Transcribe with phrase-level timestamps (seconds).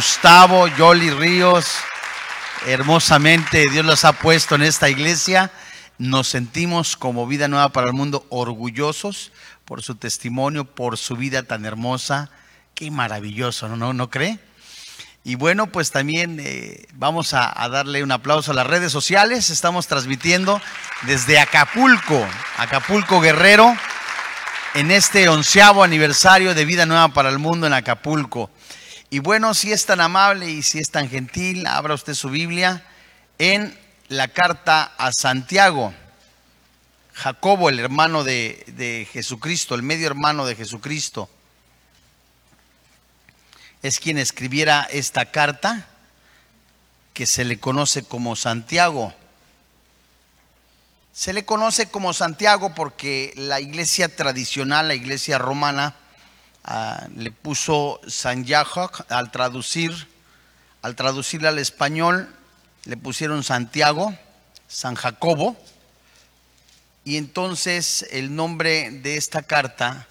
[0.00, 1.66] Gustavo, Yoli Ríos.
[2.66, 5.50] Hermosamente Dios los ha puesto en esta iglesia.
[5.98, 9.30] Nos sentimos como vida nueva para el mundo orgullosos
[9.66, 12.30] por su testimonio, por su vida tan hermosa.
[12.74, 13.92] Qué maravilloso, ¿no?
[13.92, 14.38] ¿No, cree?
[15.22, 19.50] Y bueno, pues también eh, vamos a, a, darle un aplauso a las redes sociales.
[19.50, 20.62] Estamos transmitiendo
[21.02, 23.76] desde Acapulco, Acapulco Guerrero,
[24.72, 28.50] en este onceavo aniversario de Vida Nueva para el Mundo en Acapulco.
[29.12, 32.84] Y bueno, si es tan amable y si es tan gentil, abra usted su Biblia
[33.38, 33.76] en
[34.08, 35.92] la carta a Santiago.
[37.14, 41.28] Jacobo, el hermano de, de Jesucristo, el medio hermano de Jesucristo,
[43.82, 45.88] es quien escribiera esta carta
[47.12, 49.12] que se le conoce como Santiago.
[51.12, 55.96] Se le conoce como Santiago porque la iglesia tradicional, la iglesia romana,
[57.16, 60.08] Le puso San Jacob al traducir,
[60.82, 62.34] al traducirle al español,
[62.84, 64.16] le pusieron Santiago,
[64.68, 65.56] San Jacobo,
[67.04, 70.06] y entonces el nombre de esta carta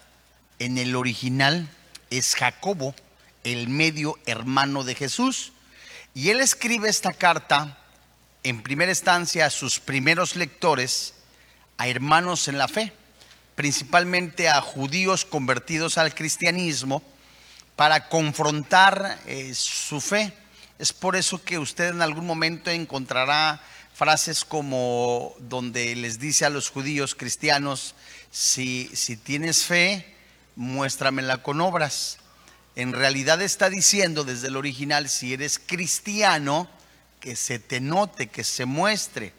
[0.58, 1.68] en el original
[2.10, 2.94] es Jacobo,
[3.44, 5.52] el medio hermano de Jesús.
[6.14, 7.78] Y él escribe esta carta
[8.42, 11.14] en primera instancia a sus primeros lectores,
[11.78, 12.92] a hermanos en la fe
[13.60, 17.02] principalmente a judíos convertidos al cristianismo,
[17.76, 20.32] para confrontar eh, su fe.
[20.78, 23.60] Es por eso que usted en algún momento encontrará
[23.92, 27.94] frases como donde les dice a los judíos cristianos,
[28.30, 30.06] si, si tienes fe,
[30.56, 32.16] muéstramela con obras.
[32.76, 36.66] En realidad está diciendo desde el original, si eres cristiano,
[37.20, 39.34] que se te note, que se muestre.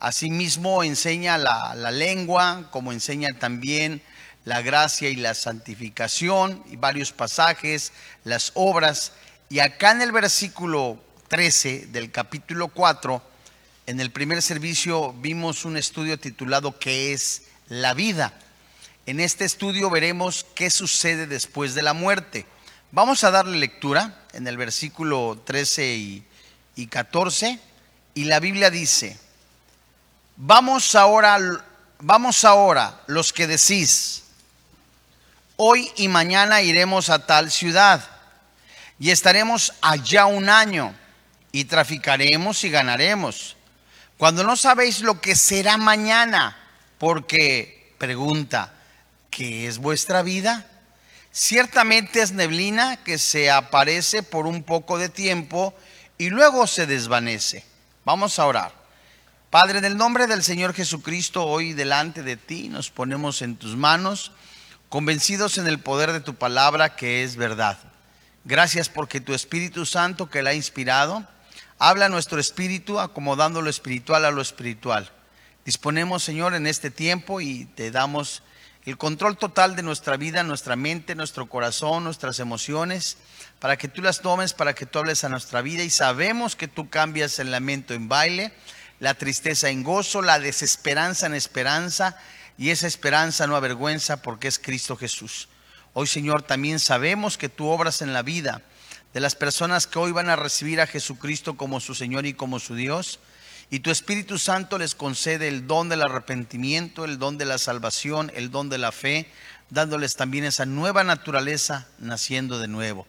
[0.00, 4.00] Asimismo enseña la, lengua, como enseña también
[4.44, 7.92] la gracia y la santificación, y varios pasajes,
[8.22, 9.12] las obras.
[9.48, 13.20] Y acá en el versículo 13 del capítulo 4,
[13.86, 18.32] en el primer servicio vimos un estudio titulado ¿Qué es la vida?
[19.04, 22.46] En este estudio veremos qué sucede después de la muerte.
[22.92, 26.24] Vamos a darle lectura en el versículo 13 y,
[26.76, 27.58] y 14,
[28.14, 29.18] y la Biblia dice,
[30.40, 31.36] Vamos ahora,
[31.98, 34.22] vamos ahora los que decís,
[35.56, 38.08] hoy y mañana iremos a tal ciudad
[39.00, 40.94] y estaremos allá un año
[41.50, 43.56] y traficaremos y ganaremos.
[44.16, 46.56] Cuando no sabéis lo que será mañana,
[46.98, 48.72] porque pregunta,
[49.30, 50.64] ¿qué es vuestra vida?
[51.32, 55.74] Ciertamente es neblina que se aparece por un poco de tiempo
[56.16, 57.64] y luego se desvanece.
[58.04, 58.77] Vamos a orar.
[59.50, 63.76] Padre, en el nombre del Señor Jesucristo, hoy delante de ti nos ponemos en tus
[63.76, 64.30] manos,
[64.90, 67.78] convencidos en el poder de tu palabra que es verdad.
[68.44, 71.26] Gracias porque tu Espíritu Santo que la ha inspirado,
[71.78, 75.10] habla nuestro espíritu acomodando lo espiritual a lo espiritual.
[75.64, 78.42] Disponemos, Señor, en este tiempo y te damos
[78.84, 83.16] el control total de nuestra vida, nuestra mente, nuestro corazón, nuestras emociones,
[83.60, 86.68] para que tú las tomes, para que tú hables a nuestra vida y sabemos que
[86.68, 88.52] tú cambias el lamento en baile
[89.00, 92.16] la tristeza en gozo, la desesperanza en esperanza,
[92.56, 95.48] y esa esperanza no avergüenza porque es Cristo Jesús.
[95.94, 98.62] Hoy, Señor, también sabemos que tú obras en la vida
[99.14, 102.58] de las personas que hoy van a recibir a Jesucristo como su Señor y como
[102.58, 103.20] su Dios.
[103.70, 108.32] Y tu Espíritu Santo les concede el don del arrepentimiento, el don de la salvación,
[108.34, 109.30] el don de la fe,
[109.70, 113.06] dándoles también esa nueva naturaleza naciendo de nuevo.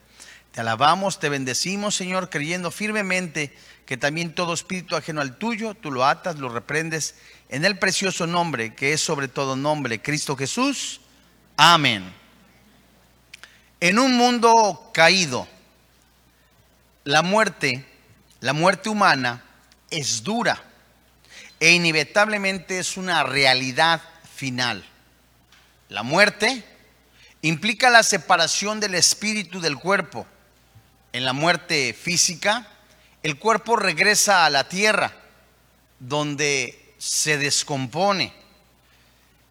[0.51, 3.55] Te alabamos, te bendecimos, Señor, creyendo firmemente
[3.85, 7.15] que también todo espíritu ajeno al tuyo, tú lo atas, lo reprendes
[7.49, 11.01] en el precioso nombre que es sobre todo nombre, Cristo Jesús.
[11.57, 12.13] Amén.
[13.79, 15.47] En un mundo caído,
[17.03, 17.85] la muerte,
[18.41, 19.43] la muerte humana
[19.89, 20.61] es dura
[21.59, 24.01] e inevitablemente es una realidad
[24.35, 24.85] final.
[25.89, 26.63] La muerte
[27.41, 30.27] implica la separación del espíritu del cuerpo.
[31.11, 32.67] En la muerte física,
[33.23, 35.13] el cuerpo regresa a la tierra,
[35.99, 38.33] donde se descompone.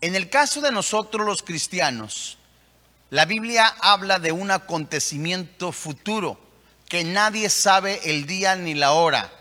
[0.00, 2.38] En el caso de nosotros los cristianos,
[3.10, 6.38] la Biblia habla de un acontecimiento futuro
[6.88, 9.32] que nadie sabe el día ni la hora.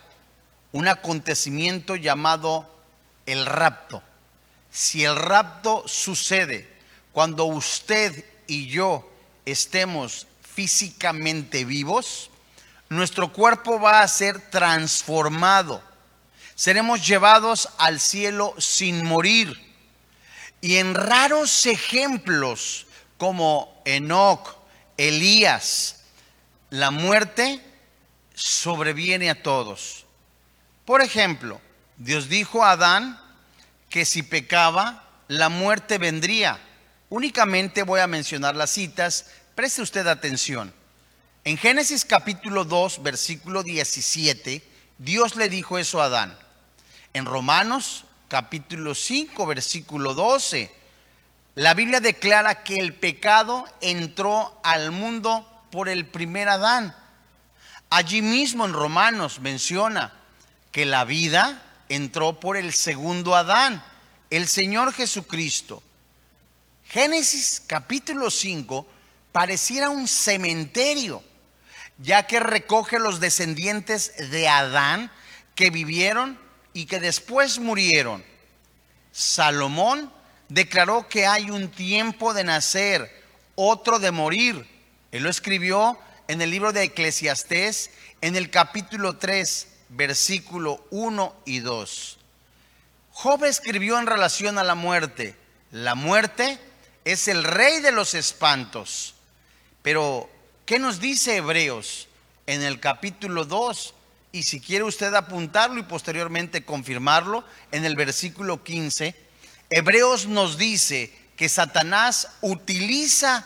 [0.72, 2.69] Un acontecimiento llamado
[3.25, 4.02] el rapto.
[4.72, 6.68] Si el rapto sucede
[7.14, 9.10] cuando usted y yo
[9.46, 10.26] estemos
[10.57, 12.31] físicamente vivos,
[12.89, 15.83] nuestro cuerpo va a ser transformado.
[16.56, 19.56] Seremos llevados al cielo sin morir.
[20.59, 22.88] Y en raros ejemplos
[23.19, 24.57] como Enoch,
[24.98, 26.06] Elías,
[26.71, 27.63] la muerte
[28.33, 30.07] sobreviene a todos.
[30.86, 31.62] Por ejemplo,
[31.98, 33.21] Dios dijo a Adán
[33.89, 36.59] que si pecaba, la muerte vendría.
[37.09, 39.27] Únicamente voy a mencionar las citas,
[39.57, 40.71] preste usted atención.
[41.44, 44.62] En Génesis capítulo 2, versículo 17,
[45.00, 46.38] Dios le dijo eso a Adán.
[47.12, 50.71] En Romanos capítulo 5, versículo 12,
[51.56, 56.95] la Biblia declara que el pecado entró al mundo por el primer Adán.
[57.89, 60.13] Allí mismo en Romanos menciona
[60.71, 63.83] que la vida entró por el segundo Adán,
[64.30, 65.81] el Señor Jesucristo.
[66.83, 68.96] Génesis capítulo 5
[69.38, 71.24] pareciera un cementerio,
[72.00, 75.12] ya que recoge los descendientes de Adán
[75.54, 76.39] que vivieron
[76.74, 78.25] y que después murieron.
[79.12, 80.12] Salomón
[80.50, 84.68] declaró que hay un tiempo de nacer, otro de morir.
[85.12, 87.92] Él lo escribió en el libro de Eclesiastés,
[88.22, 92.18] en el capítulo 3, versículo 1 y 2.
[93.12, 95.36] Job escribió en relación a la muerte,
[95.69, 96.57] la muerte
[97.06, 99.13] es el rey de los espantos.
[99.81, 100.29] Pero,
[100.65, 102.07] ¿qué nos dice Hebreos
[102.45, 103.94] en el capítulo 2?
[104.31, 109.15] Y si quiere usted apuntarlo y posteriormente confirmarlo, en el versículo 15,
[109.69, 113.45] Hebreos nos dice que Satanás utiliza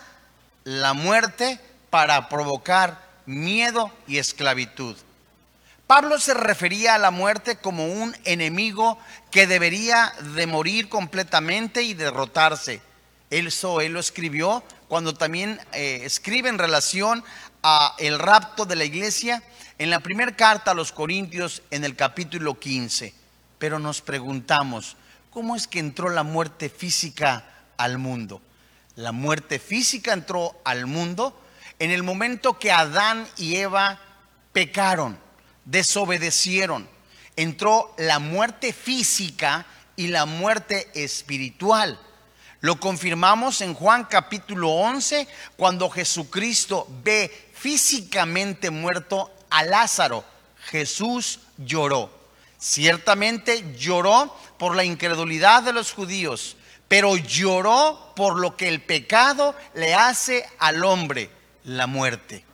[0.63, 4.95] la muerte para provocar miedo y esclavitud.
[5.88, 8.98] Pablo se refería a la muerte como un enemigo
[9.30, 12.81] que debería de morir completamente y derrotarse.
[13.31, 17.24] Eso él lo escribió cuando también eh, escribe en relación
[17.63, 19.42] a el rapto de la iglesia
[19.80, 23.16] en la primera carta a los Corintios en el capítulo 15.
[23.57, 24.95] Pero nos preguntamos,
[25.31, 27.44] ¿cómo es que entró la muerte física
[27.78, 28.39] al mundo?
[28.95, 31.42] La muerte física entró al mundo
[31.80, 34.00] en el momento que Adán y Eva
[34.54, 35.18] pecaron
[35.66, 36.88] desobedecieron.
[37.36, 42.00] Entró la muerte física y la muerte espiritual.
[42.62, 45.28] Lo confirmamos en Juan capítulo 11,
[45.58, 50.24] cuando Jesucristo ve físicamente muerto a Lázaro.
[50.66, 52.12] Jesús lloró.
[52.60, 56.56] Ciertamente lloró por la incredulidad de los judíos,
[56.88, 61.31] pero lloró por lo que el pecado le hace al hombre,
[61.63, 62.46] la muerte.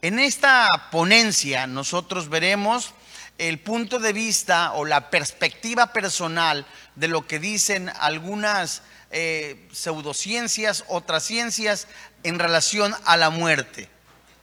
[0.00, 2.94] En esta ponencia nosotros veremos
[3.36, 8.80] el punto de vista o la perspectiva personal de lo que dicen algunas
[9.10, 11.86] eh, pseudociencias, otras ciencias
[12.22, 13.88] en relación a la muerte.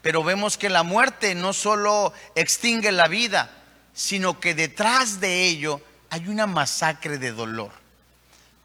[0.01, 3.51] Pero vemos que la muerte no solo extingue la vida,
[3.94, 7.71] sino que detrás de ello hay una masacre de dolor.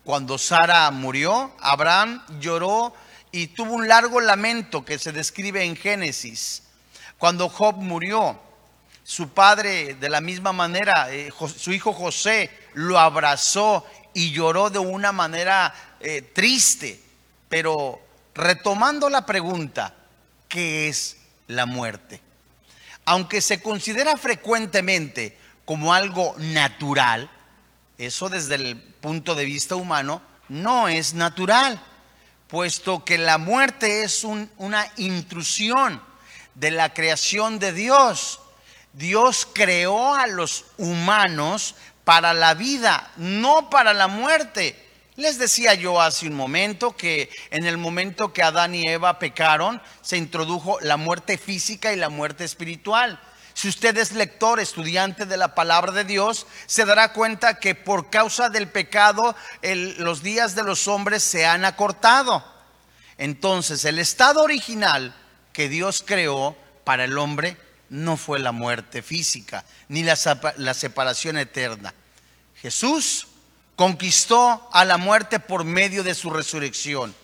[0.04, 2.94] Cuando Sara murió, Abraham lloró
[3.30, 6.62] y tuvo un largo lamento que se describe en Génesis.
[7.18, 8.40] Cuando Job murió,
[9.04, 14.78] su padre de la misma manera, eh, su hijo José lo abrazó y lloró de
[14.78, 17.00] una manera eh, triste.
[17.48, 18.00] Pero
[18.34, 19.94] retomando la pregunta,
[20.48, 22.20] ¿qué es la muerte?
[23.04, 27.30] Aunque se considera frecuentemente como algo natural,
[27.96, 31.80] eso desde el punto de vista humano no es natural,
[32.48, 36.02] puesto que la muerte es una intrusión
[36.54, 38.40] de la creación de Dios.
[38.92, 41.74] Dios creó a los humanos
[42.04, 44.87] para la vida, no para la muerte.
[45.18, 49.82] Les decía yo hace un momento que en el momento que Adán y Eva pecaron,
[50.00, 53.20] se introdujo la muerte física y la muerte espiritual.
[53.52, 58.10] Si usted es lector, estudiante de la palabra de Dios, se dará cuenta que por
[58.10, 59.34] causa del pecado
[59.98, 62.44] los días de los hombres se han acortado.
[63.16, 65.16] Entonces, el estado original
[65.52, 67.56] que Dios creó para el hombre
[67.88, 71.92] no fue la muerte física, ni la, separación eterna.
[72.62, 73.26] Jesús
[73.78, 77.14] conquistó a la muerte por medio de su resurrección.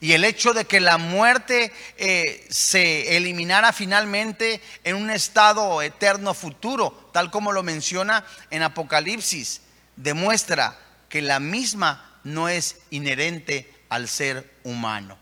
[0.00, 6.34] Y el hecho de que la muerte eh, se eliminara finalmente en un estado eterno
[6.34, 9.60] futuro, tal como lo menciona en Apocalipsis,
[9.94, 10.76] demuestra
[11.08, 15.16] que la misma no es inherente al ser humano.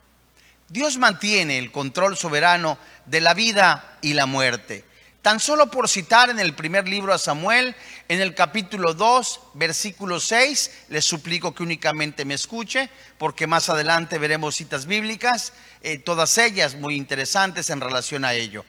[0.69, 4.87] Dios mantiene el control soberano de la vida y la muerte.
[5.29, 7.77] Tan solo por citar en el primer libro a Samuel,
[8.09, 14.17] en el capítulo 2, versículo 6, les suplico que únicamente me escuche, porque más adelante
[14.17, 18.65] veremos citas bíblicas, eh, todas ellas muy interesantes en relación a ello.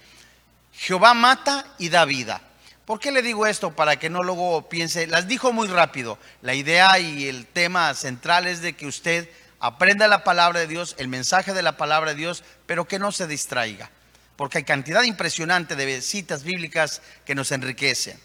[0.73, 2.41] Jehová mata y da vida.
[2.83, 3.73] ¿Por qué le digo esto?
[3.73, 6.19] Para que no luego piense, las dijo muy rápido.
[6.41, 9.29] La idea y el tema central es de que usted
[9.61, 13.13] aprenda la palabra de Dios, el mensaje de la palabra de Dios, pero que no
[13.13, 13.89] se distraiga.
[14.39, 18.17] Porque hay cantidad impresionante de citas bíblicas que nos enriquecen.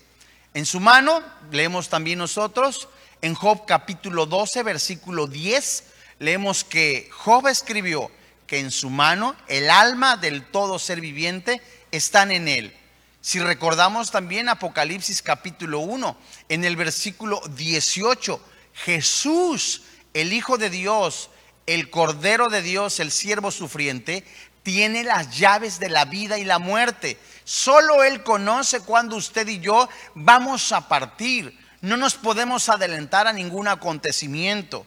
[0.55, 2.89] En su mano, leemos también nosotros,
[3.21, 5.83] en Job capítulo 12, versículo 10,
[6.21, 8.13] leemos que Job escribió
[8.47, 12.77] que en su mano el alma del todo ser viviente están en él.
[13.21, 16.17] Si recordamos también Apocalipsis capítulo 1,
[16.49, 18.41] en el versículo 18,
[18.73, 21.31] Jesús, el Hijo de Dios,
[21.67, 24.25] el Cordero de Dios, el siervo sufriente,
[24.65, 27.21] tiene las llaves de la vida y la muerte.
[27.45, 31.57] Solo Él conoce cuándo usted y yo vamos a partir.
[31.83, 34.87] No nos podemos adelantar a ningún acontecimiento.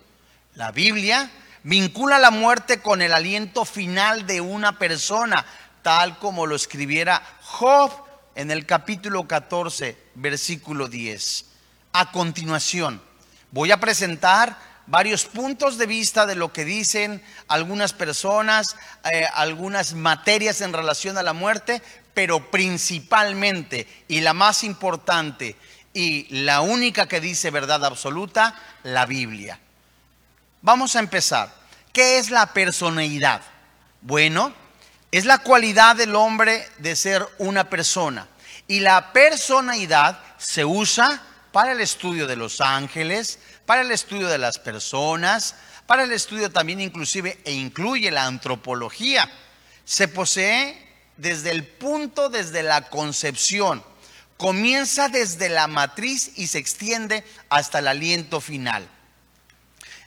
[0.56, 1.30] La Biblia
[1.64, 5.46] vincula la muerte con el aliento final de una persona,
[5.84, 7.92] tal como lo escribiera Job
[8.34, 11.46] en el capítulo 14, versículo 10.
[11.94, 13.00] A continuación,
[13.52, 18.75] voy a presentar varios puntos de vista de lo que dicen algunas personas,
[19.12, 21.82] eh, algunas materias en relación a la muerte,
[22.13, 25.56] pero principalmente y la más importante
[25.94, 29.60] y la única que dice verdad absoluta, la Biblia.
[30.62, 31.53] Vamos a empezar.
[31.91, 33.41] ¿Qué es la personalidad?
[34.01, 34.53] Bueno,
[35.12, 38.27] es la cualidad del hombre de ser una persona.
[38.67, 44.38] Y la personalidad se usa para el estudio de los ángeles, para el estudio de
[44.38, 45.56] las personas,
[45.86, 49.30] para el estudio también inclusive e incluye la antropología.
[49.84, 53.84] Se posee desde el punto, desde la concepción.
[54.38, 58.88] Comienza desde la matriz y se extiende hasta el aliento final.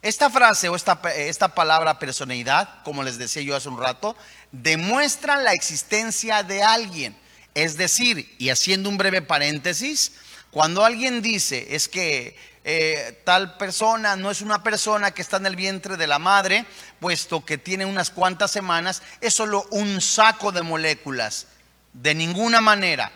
[0.01, 4.17] Esta frase o esta, esta, palabra personalidad, como les decía yo hace un rato,
[4.53, 7.15] demuestra la existencia de alguien.
[7.53, 10.13] Es decir, y haciendo un breve paréntesis,
[10.51, 15.47] cuando alguien dice es que eh, tal persona no es una persona que está en
[15.47, 16.67] el vientre de la madre,
[16.99, 21.47] puesto que tiene unas cuantas semanas, es solo un saco de moléculas.
[21.93, 23.11] De ninguna manera.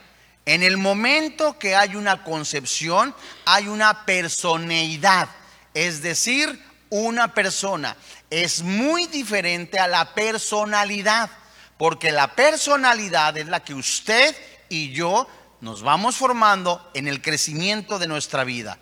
[0.47, 3.15] En el momento que hay una concepción,
[3.47, 5.29] hay una personalidad,
[5.73, 7.97] es decir, una persona.
[8.31, 11.31] Es muy diferente a la personalidad,
[11.79, 14.37] porque la personalidad es la que usted
[14.69, 15.27] y yo
[15.61, 18.79] nos vamos formando en el crecimiento de nuestra vida.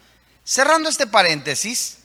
[0.53, 1.97] Cerrando este paréntesis,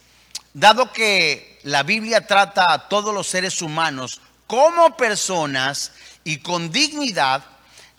[0.54, 5.92] dado que la Biblia trata a todos los seres humanos como personas
[6.24, 7.44] y con dignidad,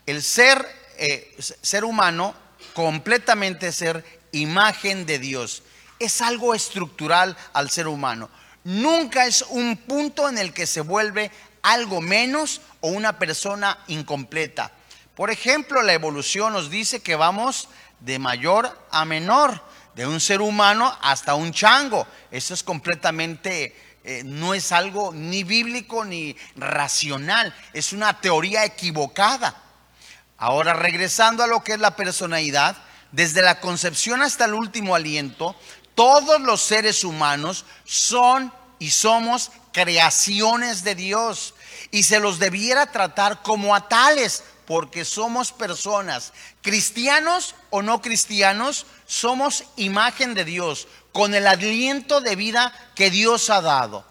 [0.07, 2.35] el ser, eh, ser humano
[2.73, 4.02] completamente ser
[4.33, 5.64] imagen de Dios.
[5.99, 8.31] Es algo estructural al ser humano.
[8.64, 14.73] Nunca es un punto en el que se vuelve algo menos o una persona incompleta.
[15.14, 17.69] Por ejemplo, la evolución nos dice que vamos
[18.00, 19.68] de mayor a menor
[19.99, 22.07] de un ser humano hasta un chango.
[22.31, 29.61] Eso es completamente, eh, no es algo ni bíblico ni racional, es una teoría equivocada.
[30.37, 32.76] Ahora, regresando a lo que es la personalidad,
[33.11, 35.57] desde la concepción hasta el último aliento,
[35.97, 41.55] todos los seres humanos son y somos creaciones de Dios
[41.90, 48.87] y se los debiera tratar como a tales, porque somos personas, cristianos o no cristianos,
[49.09, 54.05] somos imagen de Dios, con el aliento de vida que Dios ha dado.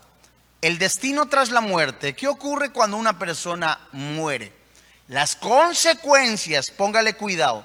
[0.59, 4.51] El destino tras la muerte, ¿qué ocurre cuando una persona muere?
[5.07, 7.63] Las consecuencias, póngale cuidado,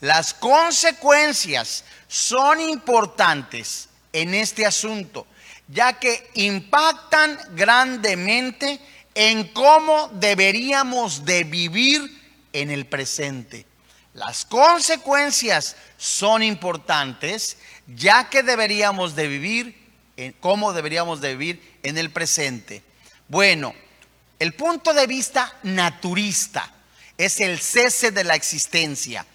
[0.00, 5.26] las consecuencias son importantes en este asunto,
[5.68, 8.78] ya que impactan grandemente
[9.14, 13.65] en cómo deberíamos de vivir en el presente.
[14.16, 19.76] Las consecuencias son importantes ya que deberíamos de vivir,
[20.16, 22.82] en, cómo deberíamos de vivir en el presente.
[23.28, 23.74] Bueno,
[24.38, 26.72] el punto de vista naturista
[27.18, 29.26] es el cese de la existencia.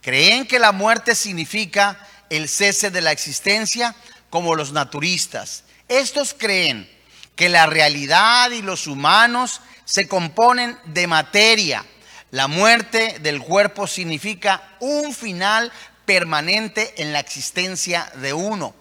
[0.00, 1.98] ¿Creen que la muerte significa
[2.30, 3.96] el cese de la existencia?
[4.30, 5.64] Como los naturistas.
[5.88, 6.88] Estos creen
[7.34, 11.84] que la realidad y los humanos se componen de materia
[12.30, 15.72] la muerte del cuerpo significa un final
[16.04, 18.74] permanente en la existencia de uno,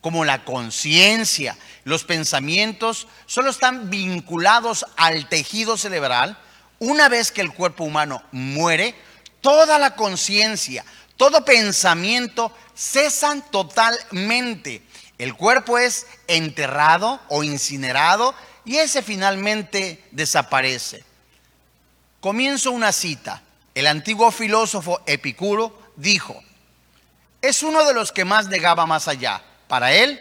[0.00, 6.38] como la conciencia, los pensamientos, solo están vinculados al tejido cerebral.
[6.78, 8.94] Una vez que el cuerpo humano muere,
[9.40, 10.84] toda la conciencia,
[11.16, 14.82] todo pensamiento cesan totalmente.
[15.18, 18.34] El cuerpo es enterrado o incinerado
[18.64, 21.04] y ese finalmente desaparece.
[22.24, 23.42] Comienzo una cita.
[23.74, 26.42] El antiguo filósofo Epicuro dijo,
[27.42, 29.42] es uno de los que más negaba más allá.
[29.68, 30.18] Para él,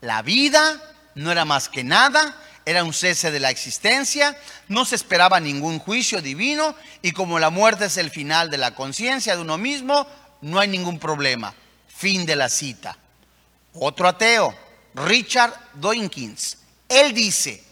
[0.00, 0.80] la vida
[1.14, 4.34] no era más que nada era un cese de la existencia,
[4.68, 8.74] no se esperaba ningún juicio divino y como la muerte es el final de la
[8.74, 10.06] conciencia de uno mismo,
[10.40, 11.52] no hay ningún problema.
[11.86, 12.96] Fin de la cita.
[13.74, 14.56] Otro ateo,
[14.94, 16.56] Richard Doinkins,
[16.88, 17.62] él dice,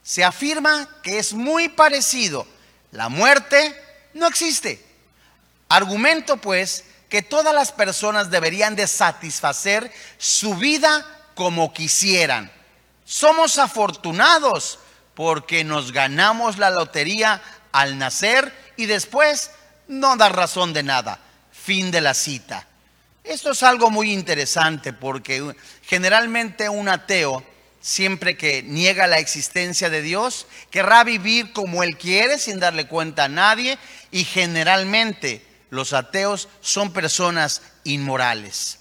[0.00, 2.46] se afirma que es muy parecido.
[2.92, 3.74] La muerte
[4.14, 4.84] no existe.
[5.68, 12.50] Argumento pues que todas las personas deberían de satisfacer su vida como quisieran
[13.10, 14.78] somos afortunados
[15.16, 17.42] porque nos ganamos la lotería
[17.72, 19.50] al nacer y después
[19.88, 21.18] no da razón de nada.
[21.50, 22.68] Fin de la cita.
[23.24, 27.44] Esto es algo muy interesante porque generalmente un ateo,
[27.80, 33.24] siempre que niega la existencia de Dios, querrá vivir como él quiere sin darle cuenta
[33.24, 33.78] a nadie
[34.10, 38.78] y generalmente los ateos son personas inmorales.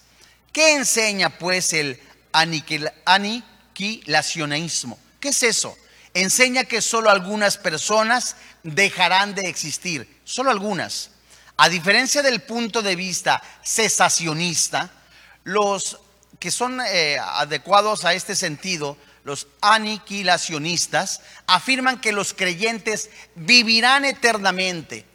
[0.51, 1.99] ¿Qué enseña pues el
[2.33, 4.99] aniquilacionismo?
[5.19, 5.77] ¿Qué es eso?
[6.13, 11.11] Enseña que solo algunas personas dejarán de existir, solo algunas.
[11.55, 14.91] A diferencia del punto de vista cesacionista,
[15.43, 15.99] los
[16.39, 25.05] que son eh, adecuados a este sentido, los aniquilacionistas, afirman que los creyentes vivirán eternamente.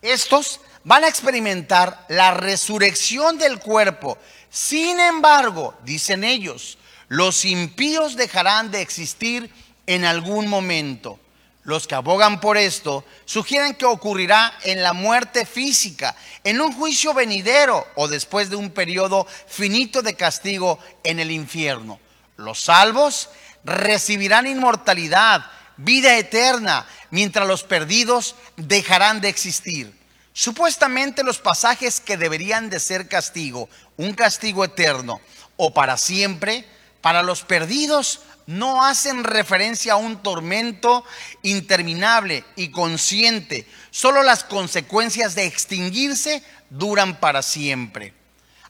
[0.00, 4.18] Estos van a experimentar la resurrección del cuerpo.
[4.50, 9.50] Sin embargo, dicen ellos, los impíos dejarán de existir
[9.86, 11.18] en algún momento.
[11.64, 17.14] Los que abogan por esto sugieren que ocurrirá en la muerte física, en un juicio
[17.14, 21.98] venidero o después de un periodo finito de castigo en el infierno.
[22.36, 23.30] Los salvos
[23.64, 25.46] recibirán inmortalidad,
[25.78, 29.98] vida eterna, mientras los perdidos dejarán de existir.
[30.34, 35.20] Supuestamente los pasajes que deberían de ser castigo, un castigo eterno
[35.56, 36.66] o para siempre,
[37.00, 41.04] para los perdidos no hacen referencia a un tormento
[41.42, 43.66] interminable y consciente.
[43.90, 48.12] Solo las consecuencias de extinguirse duran para siempre.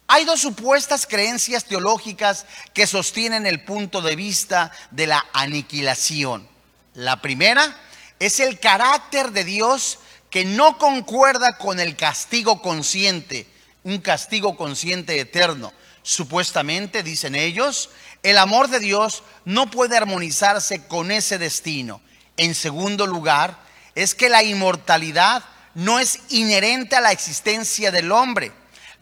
[0.07, 6.47] Hay dos supuestas creencias teológicas que sostienen el punto de vista de la aniquilación.
[6.93, 7.77] La primera
[8.19, 9.99] es el carácter de Dios
[10.31, 13.47] que no concuerda con el castigo consciente,
[13.83, 15.73] un castigo consciente eterno.
[16.03, 17.89] Supuestamente, dicen ellos,
[18.25, 22.01] el amor de Dios no puede armonizarse con ese destino.
[22.37, 23.57] En segundo lugar,
[23.95, 28.51] es que la inmortalidad no es inherente a la existencia del hombre.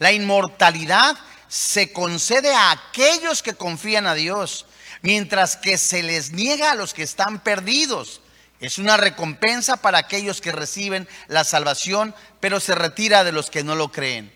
[0.01, 1.17] La inmortalidad
[1.49, 4.67] se concede a aquellos que confían a Dios,
[5.03, 8.23] mientras que se les niega a los que están perdidos.
[8.59, 13.63] Es una recompensa para aquellos que reciben la salvación, pero se retira de los que
[13.63, 14.33] no lo creen.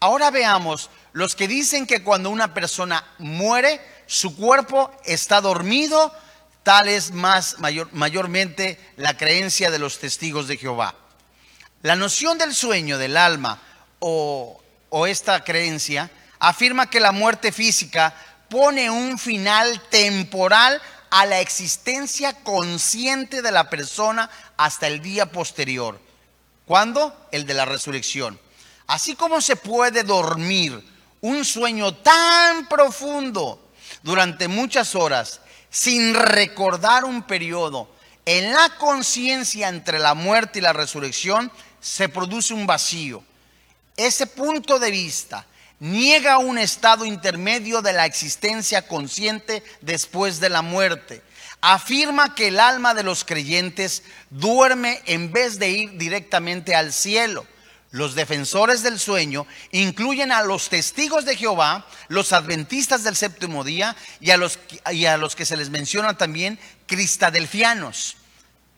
[0.00, 6.10] Ahora veamos los que dicen que cuando una persona muere, su cuerpo está dormido,
[6.62, 10.94] tal es más mayor, mayormente la creencia de los testigos de Jehová.
[11.82, 13.60] La noción del sueño del alma
[13.98, 18.14] o, o esta creencia afirma que la muerte física
[18.48, 26.00] pone un final temporal a la existencia consciente de la persona hasta el día posterior.
[26.64, 27.28] ¿Cuándo?
[27.30, 28.40] El de la resurrección.
[28.86, 30.82] Así como se puede dormir
[31.20, 33.67] un sueño tan profundo
[34.02, 37.88] durante muchas horas sin recordar un periodo,
[38.24, 43.24] en la conciencia entre la muerte y la resurrección se produce un vacío.
[43.96, 45.46] Ese punto de vista
[45.80, 51.22] niega un estado intermedio de la existencia consciente después de la muerte.
[51.60, 57.46] Afirma que el alma de los creyentes duerme en vez de ir directamente al cielo.
[57.90, 63.96] Los defensores del sueño incluyen a los testigos de Jehová, los adventistas del séptimo día
[64.20, 64.58] y a los,
[64.92, 68.16] y a los que se les menciona también cristadelfianos.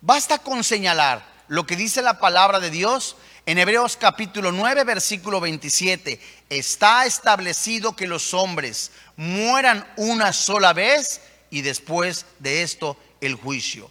[0.01, 5.41] Basta con señalar lo que dice la palabra de Dios en Hebreos capítulo 9, versículo
[5.41, 6.21] 27.
[6.49, 11.21] Está establecido que los hombres mueran una sola vez
[11.51, 13.91] y después de esto el juicio.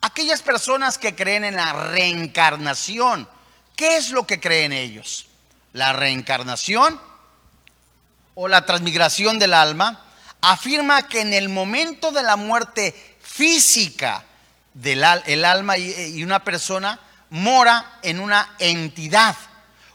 [0.00, 3.28] Aquellas personas que creen en la reencarnación,
[3.82, 5.26] ¿Qué es lo que creen ellos?
[5.72, 7.00] La reencarnación
[8.36, 10.04] o la transmigración del alma
[10.40, 14.24] afirma que en el momento de la muerte física
[14.72, 19.34] del el alma y una persona mora en una entidad,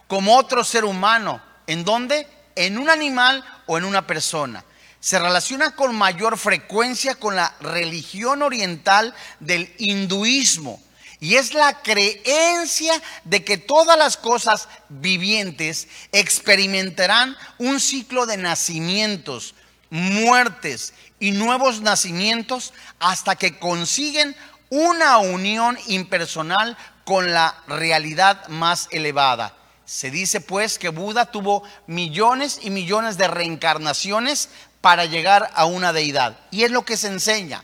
[0.09, 1.41] como otro ser humano.
[1.65, 2.27] ¿En dónde?
[2.57, 4.65] En un animal o en una persona.
[4.99, 10.81] Se relaciona con mayor frecuencia con la religión oriental del hinduismo
[11.19, 19.55] y es la creencia de que todas las cosas vivientes experimentarán un ciclo de nacimientos,
[19.89, 24.35] muertes y nuevos nacimientos hasta que consiguen
[24.69, 29.55] una unión impersonal con la realidad más elevada.
[29.85, 34.49] Se dice pues que Buda tuvo millones y millones de reencarnaciones
[34.81, 36.37] para llegar a una deidad.
[36.51, 37.63] Y es lo que se enseña.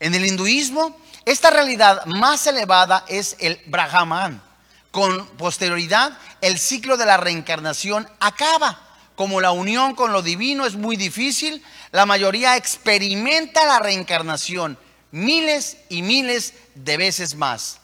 [0.00, 4.42] En el hinduismo, esta realidad más elevada es el Brahman.
[4.90, 8.80] Con posterioridad, el ciclo de la reencarnación acaba.
[9.14, 14.78] Como la unión con lo divino es muy difícil, la mayoría experimenta la reencarnación
[15.10, 17.78] miles y miles de veces más.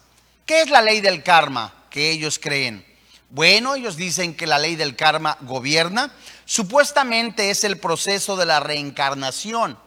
[0.47, 2.85] ¿Qué es la ley del karma que ellos creen?
[3.31, 6.13] Bueno, ellos dicen que la ley del karma gobierna.
[6.45, 9.79] Supuestamente es el proceso de la reencarnación.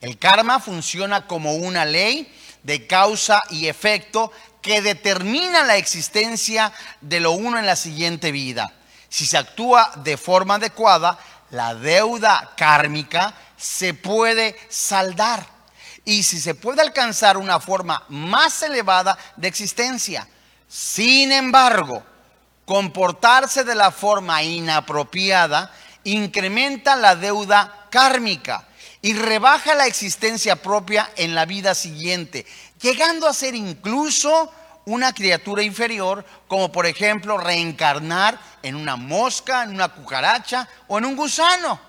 [0.00, 2.32] El karma funciona como una ley
[2.62, 8.72] de causa y efecto que determina la existencia de lo uno en la siguiente vida.
[9.08, 11.18] Si se actúa de forma adecuada,
[11.50, 15.46] la deuda kármica se puede saldar
[16.04, 20.26] y si se puede alcanzar una forma más elevada de existencia.
[20.68, 22.02] Sin embargo,
[22.64, 25.70] comportarse de la forma inapropiada
[26.04, 28.66] incrementa la deuda kármica
[29.02, 32.46] y rebaja la existencia propia en la vida siguiente,
[32.80, 34.50] llegando a ser incluso
[34.84, 41.04] una criatura inferior, como por ejemplo reencarnar en una mosca, en una cucaracha o en
[41.04, 41.80] un gusano.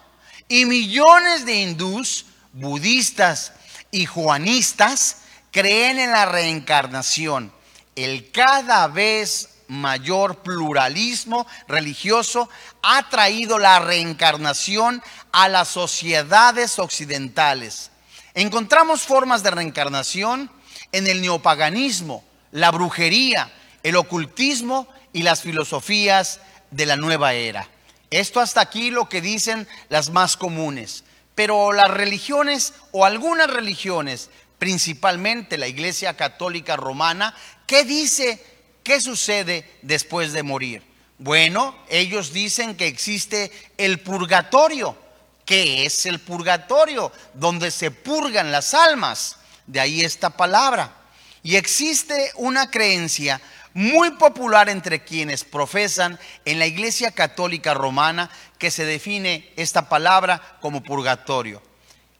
[0.47, 3.53] Y millones de hindús, budistas
[3.91, 5.17] y juanistas
[5.51, 7.53] creen en la reencarnación.
[7.95, 12.49] El cada vez mayor pluralismo religioso
[12.81, 15.01] ha traído la reencarnación
[15.33, 17.91] a las sociedades occidentales.
[18.33, 20.49] Encontramos formas de reencarnación
[20.93, 23.51] en el neopaganismo, la brujería,
[23.83, 26.39] el ocultismo y las filosofías
[26.71, 27.67] de la nueva era.
[28.09, 31.03] Esto hasta aquí lo que dicen las más comunes.
[31.35, 37.35] Pero las religiones o algunas religiones, principalmente la Iglesia Católica Romana,
[37.67, 38.41] ¿qué dice
[38.83, 40.83] ¿Qué sucede después de morir?
[41.17, 44.97] Bueno, ellos dicen que existe el purgatorio.
[45.45, 47.11] ¿Qué es el purgatorio?
[47.33, 49.37] Donde se purgan las almas.
[49.67, 50.93] De ahí esta palabra.
[51.41, 53.41] Y existe una creencia
[53.73, 60.57] muy popular entre quienes profesan en la Iglesia Católica Romana que se define esta palabra
[60.61, 61.61] como purgatorio.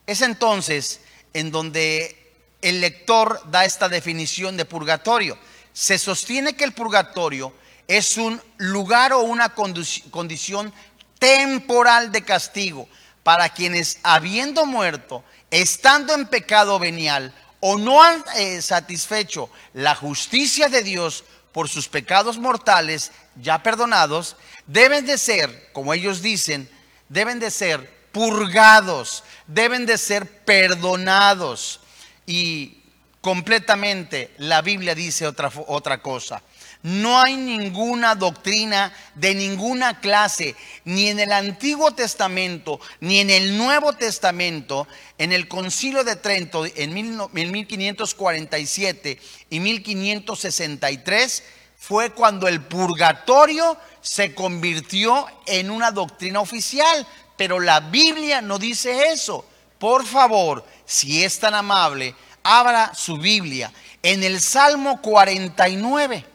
[0.08, 1.02] Es entonces
[1.34, 5.38] en donde el lector da esta definición de purgatorio
[5.74, 7.54] se sostiene que el purgatorio
[7.88, 10.74] es un lugar o una condición
[11.20, 12.88] temporal de castigo
[13.24, 20.68] para quienes habiendo muerto, estando en pecado venial o no han eh, satisfecho la justicia
[20.68, 24.36] de Dios por sus pecados mortales ya perdonados,
[24.68, 26.70] deben de ser, como ellos dicen,
[27.10, 31.80] deben de ser purgados, deben de ser perdonados.
[32.26, 32.82] Y
[33.22, 36.42] completamente, la Biblia dice otra, otra cosa.
[36.84, 43.58] No hay ninguna doctrina de ninguna clase, ni en el Antiguo Testamento, ni en el
[43.58, 44.86] Nuevo Testamento,
[45.18, 49.18] en el Concilio de Trento en 1547
[49.50, 51.44] y 1563,
[51.78, 57.08] fue cuando el purgatorio se convirtió en una doctrina oficial.
[57.38, 59.46] Pero la Biblia no dice eso.
[59.80, 66.33] Por favor, si es tan amable, abra su Biblia en el Salmo 49,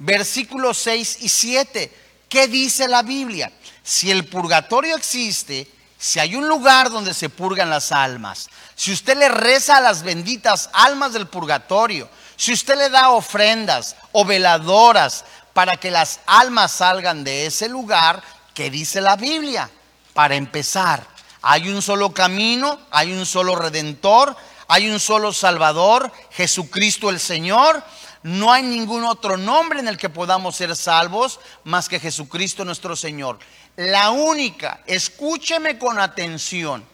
[0.00, 1.92] versículos 6 y 7.
[2.28, 3.52] ¿Qué dice la Biblia?
[3.82, 9.16] Si el purgatorio existe, si hay un lugar donde se purgan las almas, si usted
[9.16, 15.24] le reza a las benditas almas del purgatorio, si usted le da ofrendas o veladoras
[15.52, 18.22] para que las almas salgan de ese lugar,
[18.54, 19.70] ¿qué dice la Biblia?
[20.14, 21.06] Para empezar,
[21.42, 24.36] hay un solo camino, hay un solo redentor,
[24.68, 27.82] hay un solo Salvador, Jesucristo el Señor.
[28.22, 32.94] No hay ningún otro nombre en el que podamos ser salvos más que Jesucristo nuestro
[32.94, 33.38] Señor.
[33.76, 36.84] La única, escúcheme con atención,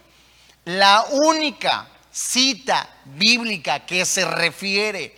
[0.65, 5.17] la única cita bíblica que se refiere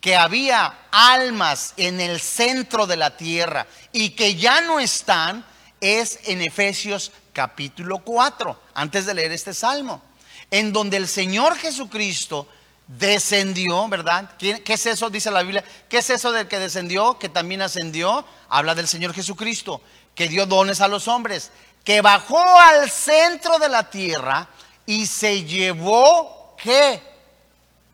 [0.00, 5.44] que había almas en el centro de la tierra y que ya no están
[5.80, 10.02] es en Efesios capítulo 4, antes de leer este salmo,
[10.50, 12.48] en donde el Señor Jesucristo
[12.98, 14.30] descendió, ¿verdad?
[14.38, 15.10] ¿Qué, es eso?
[15.10, 15.64] Dice la Biblia.
[15.88, 18.24] ¿Qué es eso del que descendió, que también ascendió?
[18.48, 19.80] Habla del Señor Jesucristo,
[20.14, 21.50] que dio dones a los hombres,
[21.84, 24.48] que bajó al centro de la tierra
[24.86, 27.02] y se llevó, ¿qué?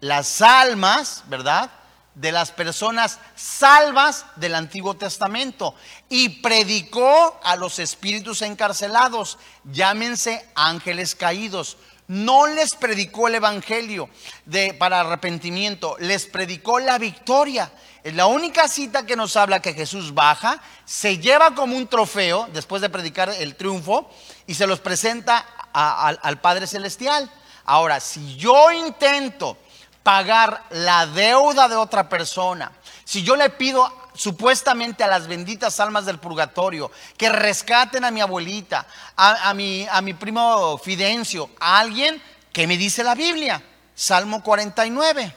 [0.00, 1.70] Las almas, ¿verdad?
[2.18, 5.76] de las personas salvas del Antiguo Testamento
[6.08, 11.76] y predicó a los espíritus encarcelados, llámense ángeles caídos.
[12.08, 14.08] No les predicó el evangelio
[14.46, 17.70] de, para arrepentimiento, les predicó la victoria.
[18.02, 22.48] Es la única cita que nos habla que Jesús baja, se lleva como un trofeo
[22.52, 24.10] después de predicar el triunfo
[24.46, 27.30] y se los presenta al Padre Celestial.
[27.66, 29.58] Ahora, si yo intento
[30.02, 32.72] pagar la deuda de otra persona,
[33.04, 38.20] si yo le pido supuestamente a las benditas almas del purgatorio que rescaten a mi
[38.20, 38.84] abuelita,
[39.16, 42.20] a, mi, a mi primo Fidencio, a alguien
[42.52, 43.62] que me dice la Biblia,
[43.94, 45.32] Salmo 49,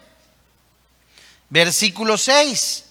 [1.50, 2.86] versículo 6.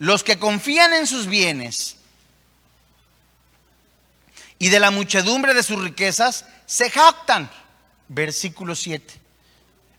[0.00, 1.96] Los que confían en sus bienes
[4.58, 7.50] y de la muchedumbre de sus riquezas se jactan.
[8.08, 9.26] Versículo 7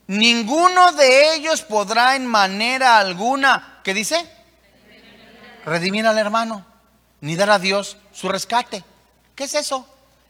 [0.07, 4.29] ninguno de ellos podrá en manera alguna, ¿qué dice?
[5.63, 6.65] Redimir al hermano,
[7.21, 8.83] ni dar a Dios su rescate.
[9.33, 9.87] ¿Qué es eso?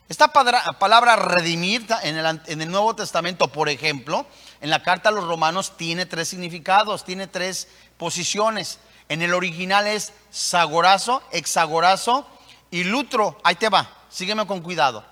[0.10, 4.28] Esta palabra redimir en el, Nuevo Testamento, por ejemplo,
[4.62, 7.68] en la carta a los romanos tiene tres significados, tiene tres
[7.98, 8.78] posiciones.
[9.10, 12.28] En el original es sagorazo, exagorazo
[12.70, 13.42] y lutro.
[13.44, 15.04] Ahí te va, sígueme con cuidado.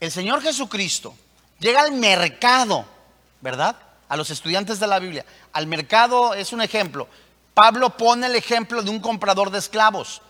[0.00, 1.14] El Señor Jesucristo
[1.60, 2.86] llega al mercado,
[3.40, 3.76] ¿verdad?
[4.08, 5.24] a los estudiantes de la Biblia.
[5.52, 7.08] Al mercado es un ejemplo.
[7.54, 10.20] Pablo pone el ejemplo de un comprador de esclavos.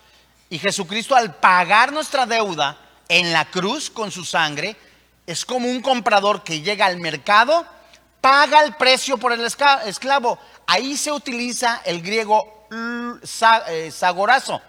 [0.49, 2.77] Y Jesucristo al pagar nuestra deuda
[3.09, 4.75] en la cruz con su sangre,
[5.25, 7.65] es como un comprador que llega al mercado,
[8.21, 10.39] paga el precio por el esclavo.
[10.67, 14.61] Ahí se utiliza el griego eh, sagorazo.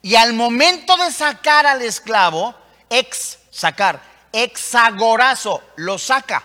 [0.00, 2.54] Y al momento de sacar al esclavo,
[2.88, 4.00] ex, sacar,
[4.32, 6.42] exagorazo, lo saca.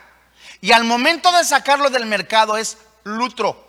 [0.59, 3.62] Y al momento de sacarlo del mercado es lutro.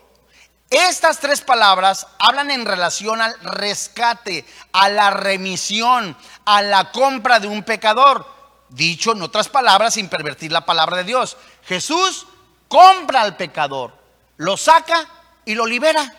[0.71, 7.49] Estas tres palabras hablan en relación al rescate, a la remisión, a la compra de
[7.49, 8.27] un pecador.
[8.71, 11.37] Dicho en otras palabras, sin pervertir la palabra de Dios.
[11.65, 12.27] Jesús
[12.69, 13.97] compra al pecador,
[14.37, 15.07] lo saca
[15.45, 16.13] y lo libera.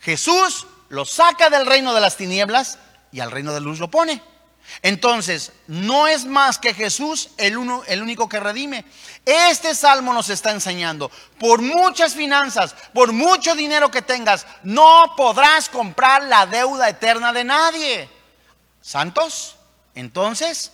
[0.00, 2.78] Jesús lo saca del reino de las tinieblas
[3.10, 4.22] y al reino de luz lo pone.
[4.82, 8.84] Entonces, no es más que Jesús el, uno, el único que redime.
[9.24, 15.68] Este salmo nos está enseñando, por muchas finanzas, por mucho dinero que tengas, no podrás
[15.68, 18.08] comprar la deuda eterna de nadie.
[18.80, 19.56] ¿Santos?
[19.94, 20.72] Entonces,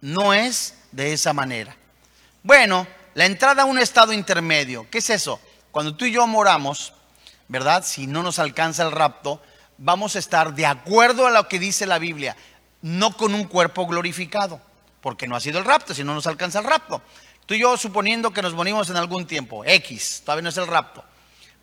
[0.00, 1.76] no es de esa manera.
[2.42, 5.40] Bueno, la entrada a un estado intermedio, ¿qué es eso?
[5.70, 6.92] Cuando tú y yo moramos,
[7.48, 7.84] ¿verdad?
[7.86, 9.40] Si no nos alcanza el rapto,
[9.78, 12.36] vamos a estar de acuerdo a lo que dice la Biblia
[12.84, 14.60] no con un cuerpo glorificado,
[15.00, 17.00] porque no ha sido el rapto, si no nos alcanza el rapto.
[17.46, 20.66] Tú y yo suponiendo que nos morimos en algún tiempo, X, todavía no es el
[20.66, 21.02] rapto,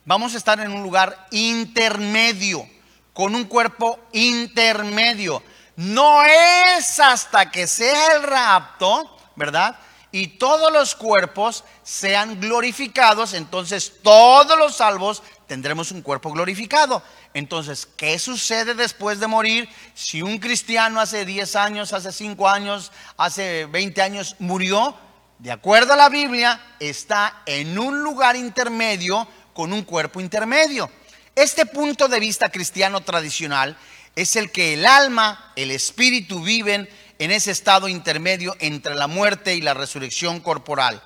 [0.03, 2.67] vamos a estar en un lugar intermedio,
[3.13, 5.43] con un cuerpo intermedio.
[5.75, 9.77] No es hasta que sea el rapto, ¿verdad?
[10.11, 17.03] Y todos los cuerpos sean glorificados, entonces todos los salvos tendremos un cuerpo glorificado.
[17.33, 19.69] Entonces, ¿qué sucede después de morir?
[19.93, 24.95] Si un cristiano hace 10 años, hace 5 años, hace 20 años murió,
[25.39, 30.91] de acuerdo a la Biblia, está en un lugar intermedio con un cuerpo intermedio.
[31.35, 33.77] Este punto de vista cristiano tradicional
[34.15, 39.55] es el que el alma, el espíritu viven en ese estado intermedio entre la muerte
[39.55, 41.01] y la resurrección corporal.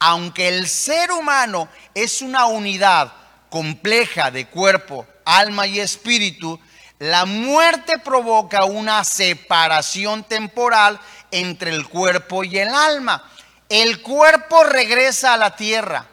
[0.00, 3.12] Aunque el ser humano es una unidad
[3.50, 6.58] compleja de cuerpo, alma y espíritu,
[6.98, 10.98] la muerte provoca una separación temporal
[11.30, 13.30] entre el cuerpo y el alma.
[13.68, 16.08] El cuerpo regresa a la tierra,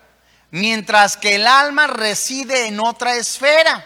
[0.51, 3.85] mientras que el alma reside en otra esfera.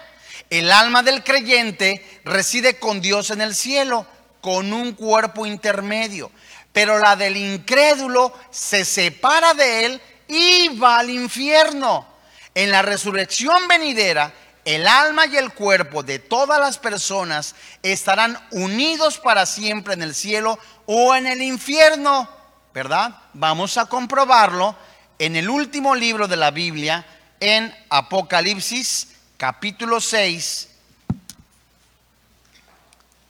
[0.50, 4.08] El alma del creyente reside con Dios en el cielo,
[4.42, 6.32] con un cuerpo intermedio.
[6.74, 12.08] Pero la del incrédulo se separa de él y va al infierno.
[12.56, 14.34] En la resurrección venidera,
[14.70, 20.14] el alma y el cuerpo de todas las personas estarán unidos para siempre en el
[20.14, 22.30] cielo o en el infierno,
[22.72, 23.16] ¿verdad?
[23.34, 24.76] Vamos a comprobarlo
[25.18, 27.04] en el último libro de la Biblia,
[27.40, 30.70] en Apocalipsis capítulo 6,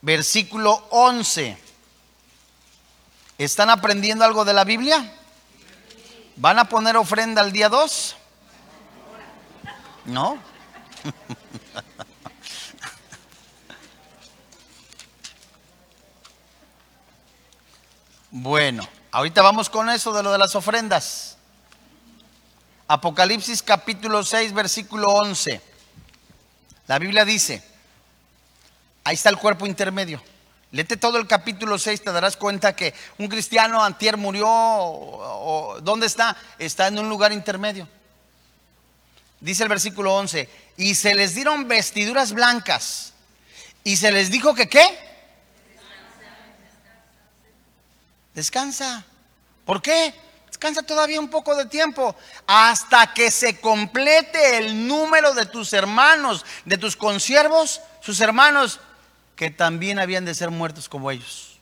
[0.01, 1.57] versículo 11.
[3.37, 5.09] ¿Están aprendiendo algo de la Biblia?
[6.35, 8.17] ¿Van a poner ofrenda el día 2?
[10.03, 10.48] ¿No?
[18.31, 21.37] Bueno, ahorita vamos con eso de lo de las ofrendas.
[22.87, 25.61] Apocalipsis capítulo 6, versículo 11.
[26.87, 27.63] La Biblia dice,
[29.03, 30.21] ahí está el cuerpo intermedio.
[30.71, 36.05] Lete todo el capítulo 6, te darás cuenta que un cristiano antier murió, o, ¿dónde
[36.05, 36.37] está?
[36.59, 37.87] Está en un lugar intermedio.
[39.39, 43.11] Dice el versículo 11, y se les dieron vestiduras blancas,
[43.83, 44.81] y se les dijo que qué?
[48.33, 49.03] Descansa.
[49.65, 50.13] ¿Por qué?
[50.47, 52.15] Descansa todavía un poco de tiempo
[52.47, 58.79] hasta que se complete el número de tus hermanos, de tus consiervos, sus hermanos
[59.35, 61.59] que también habían de ser muertos como ellos.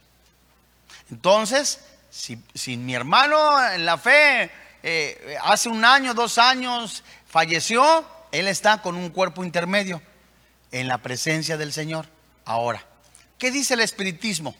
[1.10, 1.80] Entonces,
[2.12, 4.52] si, mi hermano en la fe
[4.84, 8.06] eh, hace un año, dos años, falleció,
[8.40, 10.02] él está con un cuerpo intermedio
[10.72, 12.08] en la presencia del Señor.
[12.46, 12.86] Ahora,
[13.38, 14.56] ¿qué dice el espiritismo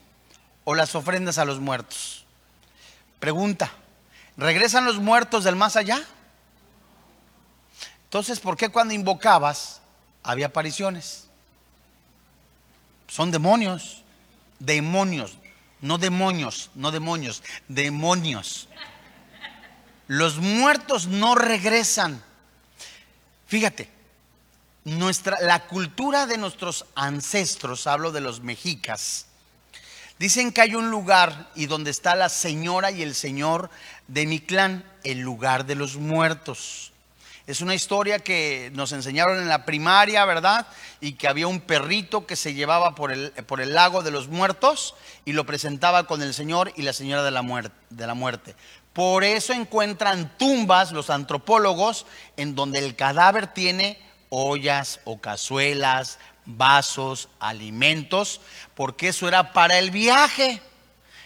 [0.64, 2.24] o las ofrendas a los muertos?
[3.20, 3.70] Pregunta,
[4.36, 6.02] ¿regresan los muertos del más allá?
[8.04, 9.80] Entonces, ¿por qué cuando invocabas
[10.22, 11.28] había apariciones?
[13.06, 14.02] Son demonios,
[14.58, 15.38] demonios,
[15.80, 18.68] no demonios, no demonios, demonios.
[20.06, 22.22] Los muertos no regresan.
[23.48, 23.88] Fíjate,
[24.84, 29.24] nuestra, la cultura de nuestros ancestros, hablo de los mexicas,
[30.18, 33.70] dicen que hay un lugar y donde está la señora y el señor
[34.06, 36.92] de mi clan, el lugar de los muertos.
[37.46, 40.66] Es una historia que nos enseñaron en la primaria, ¿verdad?
[41.00, 44.28] Y que había un perrito que se llevaba por el, por el lago de los
[44.28, 48.12] muertos y lo presentaba con el Señor y la señora de la, muerte, de la
[48.12, 48.54] muerte.
[48.98, 52.04] Por eso encuentran tumbas los antropólogos
[52.36, 53.96] en donde el cadáver tiene
[54.28, 58.40] ollas o cazuelas, vasos, alimentos,
[58.74, 60.60] porque eso era para el viaje.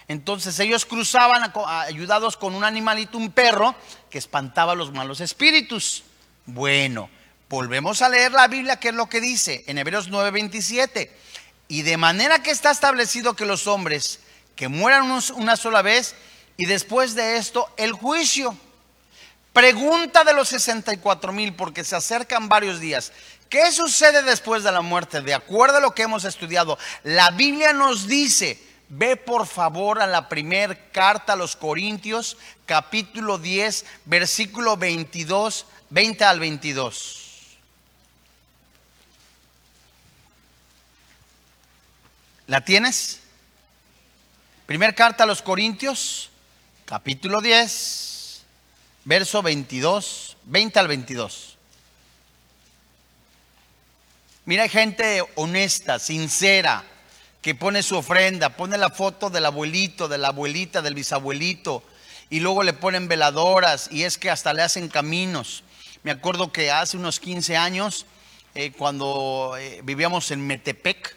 [0.07, 3.73] Entonces ellos cruzaban ayudados con un animalito, un perro,
[4.11, 6.03] que espantaba a los malos espíritus.
[6.45, 7.09] Bueno,
[7.49, 11.09] volvemos a leer la Biblia, que es lo que dice en Hebreos 9:27.
[11.69, 14.19] Y de manera que está establecido que los hombres
[14.55, 16.13] que mueran una sola vez
[16.57, 18.57] y después de esto el juicio.
[19.53, 23.11] Pregunta de los 64 mil, porque se acercan varios días.
[23.49, 25.21] ¿Qué sucede después de la muerte?
[25.21, 30.07] De acuerdo a lo que hemos estudiado, la Biblia nos dice, ve por favor a
[30.07, 37.57] la primer carta a los Corintios, capítulo 10, versículo 22 20 al 22.
[42.47, 43.19] ¿La tienes?
[44.65, 46.31] Primer carta a los Corintios,
[46.85, 48.43] capítulo 10,
[49.05, 51.57] verso 22, 20 al 22.
[54.45, 56.83] Mira, hay gente honesta, sincera,
[57.41, 61.83] que pone su ofrenda, pone la foto del abuelito, de la abuelita, del bisabuelito,
[62.29, 65.63] y luego le ponen veladoras, y es que hasta le hacen caminos.
[66.03, 68.05] Me acuerdo que hace unos 15 años,
[68.55, 71.15] eh, cuando eh, vivíamos en Metepec,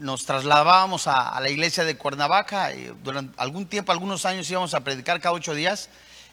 [0.00, 2.74] nos trasladábamos a, la iglesia de Cuernavaca.
[2.74, 5.90] Y durante algún tiempo, algunos años íbamos a predicar cada ocho días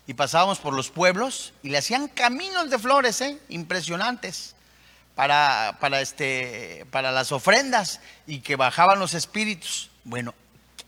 [0.08, 3.38] y pasábamos por los pueblos y le hacían caminos de flores, ¿eh?
[3.49, 4.56] impresionantes,
[5.15, 9.89] para, para, este, para las ofrendas y que bajaban los espíritus.
[10.06, 10.34] Bueno,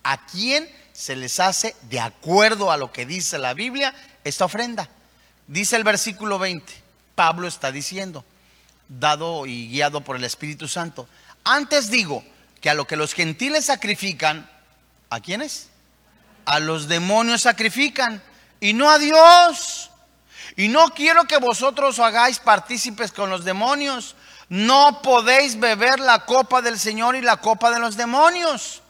[0.03, 4.87] ¿a quién se les hace, de acuerdo a lo que dice la Biblia, esta ofrenda?
[5.47, 6.71] Dice el versículo 20.
[7.15, 8.23] Pablo está diciendo,
[8.87, 11.09] dado y guiado por el Espíritu Santo.
[11.43, 12.23] Antes digo
[12.61, 14.49] que a lo que los gentiles sacrifican,
[15.09, 15.69] ¿a quiénes?
[16.45, 18.21] A los demonios sacrifican
[18.59, 19.91] y no a Dios.
[20.55, 24.15] Y no quiero que vosotros hagáis partícipes con los demonios.
[24.49, 28.81] No podéis beber la copa del Señor y la copa de los demonios.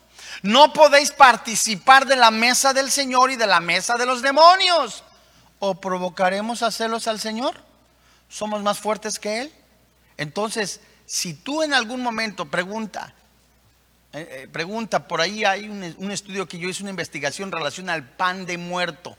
[0.41, 5.03] No podéis participar de la mesa del Señor y de la mesa de los demonios.
[5.59, 7.69] ¿O provocaremos a celos al Señor?
[8.29, 9.53] somos más fuertes que Él.
[10.15, 13.13] Entonces, si tú en algún momento pregunta,
[14.11, 17.89] eh, eh, pregunta, por ahí hay un, estudio que yo hice, una investigación en relación
[17.89, 19.15] al pan de muerto.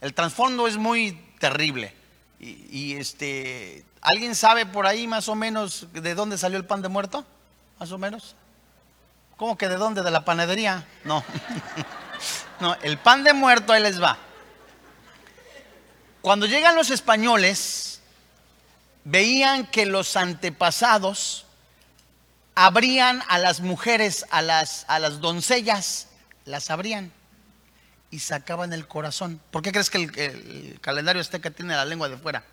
[0.00, 1.94] El trasfondo es muy terrible.
[2.40, 6.88] Y, este, ¿alguien sabe por ahí más o menos de dónde salió el pan de
[6.88, 7.24] muerto?
[7.78, 8.34] Más o menos.
[9.36, 10.02] ¿Cómo que de dónde?
[10.02, 10.86] ¿De la panadería?
[11.04, 11.22] No.
[12.60, 14.18] no, el pan de muerto ahí les va.
[16.20, 18.00] Cuando llegan los españoles,
[19.04, 21.46] veían que los antepasados
[22.60, 26.08] abrían a las mujeres, a las, a las doncellas,
[26.44, 27.10] las abrían
[28.10, 29.40] y sacaban el corazón.
[29.50, 32.44] ¿Por qué crees que el, calendario azteca tiene la lengua de fuera?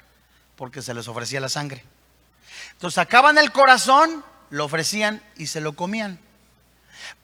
[0.56, 1.84] Porque se les ofrecía la sangre.
[2.72, 6.20] Entonces sacaban el corazón, lo ofrecían y se lo comían.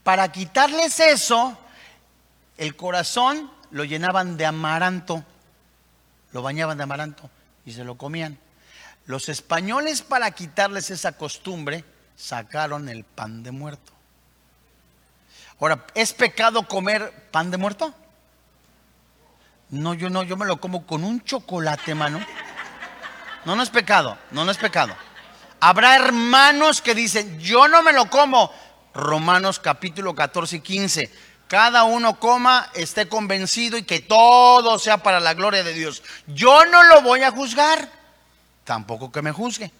[0.04, 1.58] Para quitarles eso,
[2.58, 5.24] el corazón lo llenaban de amaranto,
[6.34, 7.30] lo bañaban de amaranto
[7.66, 8.38] y se lo comían.
[9.06, 11.86] Los españoles para quitarles esa costumbre
[12.16, 13.92] sacaron el pan de muerto.
[15.60, 17.94] Ahora, ¿es pecado comer pan de muerto?
[19.70, 22.24] No, yo no, yo me lo como con un chocolate, mano.
[23.46, 24.96] No, no es pecado, no, no es pecado.
[25.60, 28.52] Habrá hermanos que dicen, yo no me lo como.
[28.94, 31.12] Romanos capítulo 14 y 15.
[31.48, 36.04] Cada uno coma, esté convencido y que todo sea para la gloria de Dios.
[36.28, 37.90] Yo no lo voy a juzgar,
[38.64, 39.72] tampoco que me juzgue.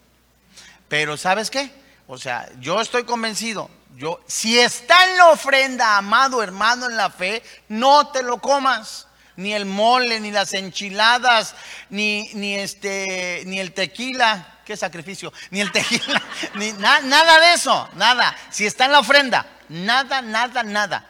[0.88, 1.83] Pero ¿sabes qué?
[2.08, 3.70] O sea, yo estoy convencido.
[3.96, 9.08] Yo, si está en la ofrenda, amado hermano en la fe, no te lo comas
[9.36, 11.56] ni el mole, ni las enchiladas,
[11.90, 14.60] ni, ni, este, ni el tequila.
[14.66, 15.34] ¿Qué sacrificio?
[15.52, 16.22] Ni el tequila,
[16.56, 18.36] ni nada de eso, nada.
[18.50, 21.10] Si está en la ofrenda, nada, nada, nada.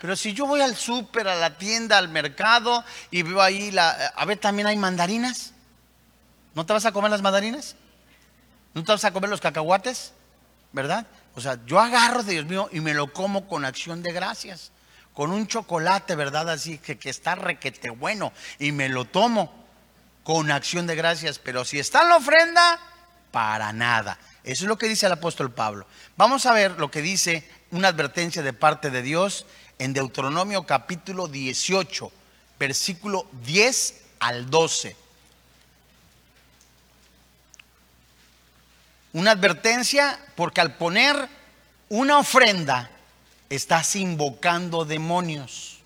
[0.00, 3.90] Pero si yo voy al súper, a la tienda, al mercado y veo ahí la.
[4.16, 5.52] A ver, también hay mandarinas.
[6.54, 7.76] ¿No te vas a comer las mandarinas?
[8.74, 10.12] ¿No te vas a comer los cacahuates?
[10.74, 11.06] ¿Verdad?
[11.34, 14.70] O sea, yo agarro Dios mío y me lo como con acción de gracias
[15.14, 16.50] con un chocolate, ¿verdad?
[16.50, 19.64] Así que, que está requete bueno y me lo tomo
[20.24, 22.80] con acción de gracias, pero si está en la ofrenda,
[23.30, 24.18] para nada.
[24.42, 25.86] Eso es lo que dice el apóstol Pablo.
[26.16, 29.46] Vamos a ver lo que dice una advertencia de parte de Dios
[29.78, 32.12] en Deuteronomio capítulo 18,
[32.58, 34.96] versículo 10 al 12.
[39.14, 41.28] Una advertencia porque al poner
[41.88, 42.90] una ofrenda
[43.48, 45.78] estás invocando demonios.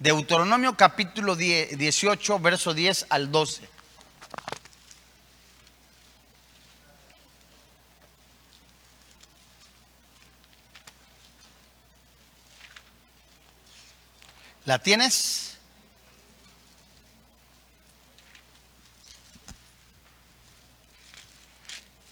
[0.00, 3.68] Deuteronomio capítulo 18, verso 10 al 12.
[14.64, 15.45] ¿La tienes?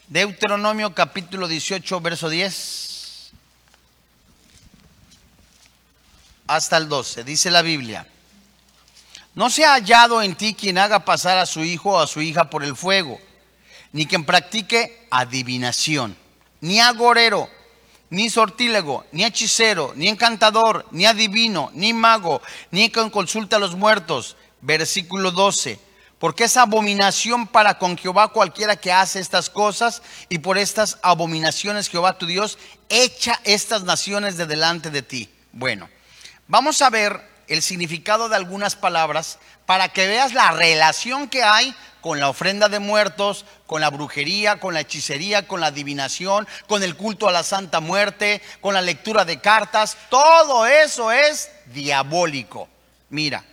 [0.09, 2.85] Deuteronomio capítulo 18, verso 10.
[6.47, 7.25] hasta el 12.
[7.25, 8.07] Dice la Biblia,
[9.35, 12.21] no se ha hallado en ti quien haga pasar a su hijo o a su
[12.21, 13.19] hija por el fuego,
[13.93, 16.17] ni quien practique adivinación,
[16.61, 17.49] ni agorero,
[18.11, 23.75] ni sortílego, ni hechicero, ni encantador, ni adivino, ni mago, ni quien consulta a los
[23.75, 24.37] muertos.
[24.61, 25.79] Versículo 12.
[26.25, 30.01] Porque es abominación para con Jehová cualquiera que hace estas cosas,
[30.31, 32.57] y por estas abominaciones Jehová tu Dios
[32.89, 35.29] echa estas naciones de delante de ti.
[35.53, 35.87] Bueno,
[36.47, 41.75] Vamos a ver el significado de algunas palabras para que veas la relación que hay
[42.01, 46.83] con la ofrenda de muertos, con la brujería, con la hechicería, con la adivinación, con
[46.83, 49.99] el culto a la Santa Muerte, con la lectura de cartas.
[50.09, 52.69] Todo eso es diabólico.
[53.11, 53.45] Mira,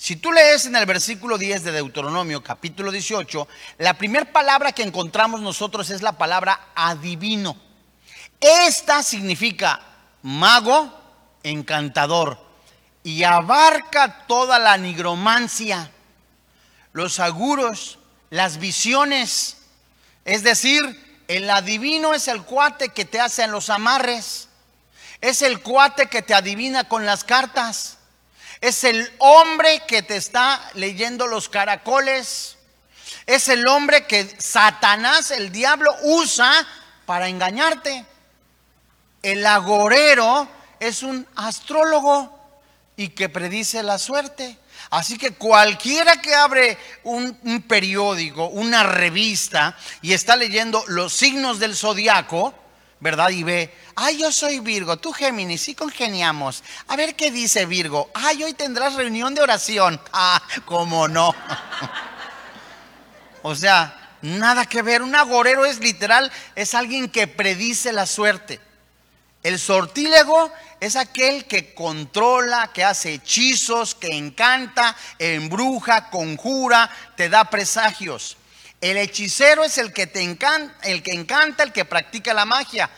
[0.00, 3.46] si tú lees en el versículo 10 de Deuteronomio, capítulo 18,
[3.76, 7.54] la primera palabra que encontramos nosotros es la palabra adivino.
[8.40, 9.78] Esta significa
[10.22, 10.90] mago,
[11.42, 12.38] encantador
[13.02, 15.90] y abarca toda la nigromancia,
[16.94, 17.98] los aguros,
[18.30, 19.58] las visiones.
[20.24, 24.48] Es decir, el adivino es el cuate que te hace en los amarres,
[25.20, 27.98] es el cuate que te adivina con las cartas,
[28.60, 32.56] es el hombre que te está leyendo los caracoles,
[33.26, 36.66] es el hombre que Satanás, el diablo, usa
[37.06, 38.04] para engañarte.
[39.22, 40.48] El agorero
[40.78, 42.38] es un astrólogo
[42.96, 44.58] y que predice la suerte.
[44.90, 51.76] Así que cualquiera que abre un, periódico, una revista y está leyendo los signos del
[51.76, 52.54] zodiaco,
[53.00, 53.30] ¿verdad?
[53.30, 56.62] Y ve, ay, yo soy Virgo, tú Géminis, sí congeniamos.
[56.86, 58.10] A ver qué dice Virgo.
[58.14, 60.00] Ay, hoy tendrás reunión de oración.
[60.12, 61.34] Ah, cómo no.
[63.42, 65.02] o sea, nada que ver.
[65.02, 68.60] Un agorero es literal, es alguien que predice la suerte.
[69.42, 77.44] El sortílego es aquel que controla, que hace hechizos, que encanta, embruja, conjura, te da
[77.44, 78.36] presagios.
[78.80, 82.90] El hechicero es el que te encanta, el que encanta, el que practica la magia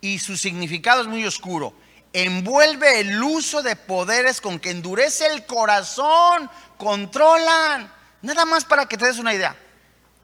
[0.00, 1.74] y su significado es muy oscuro.
[2.12, 7.90] Envuelve el uso de poderes con que endurece el corazón, controlan.
[8.22, 9.56] Nada más para que te des una idea.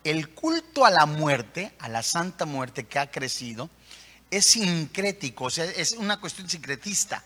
[0.05, 3.71] El culto a la muerte, a la santa muerte que ha crecido,
[4.31, 7.23] es sincrético, o sea, es una cuestión sincretista.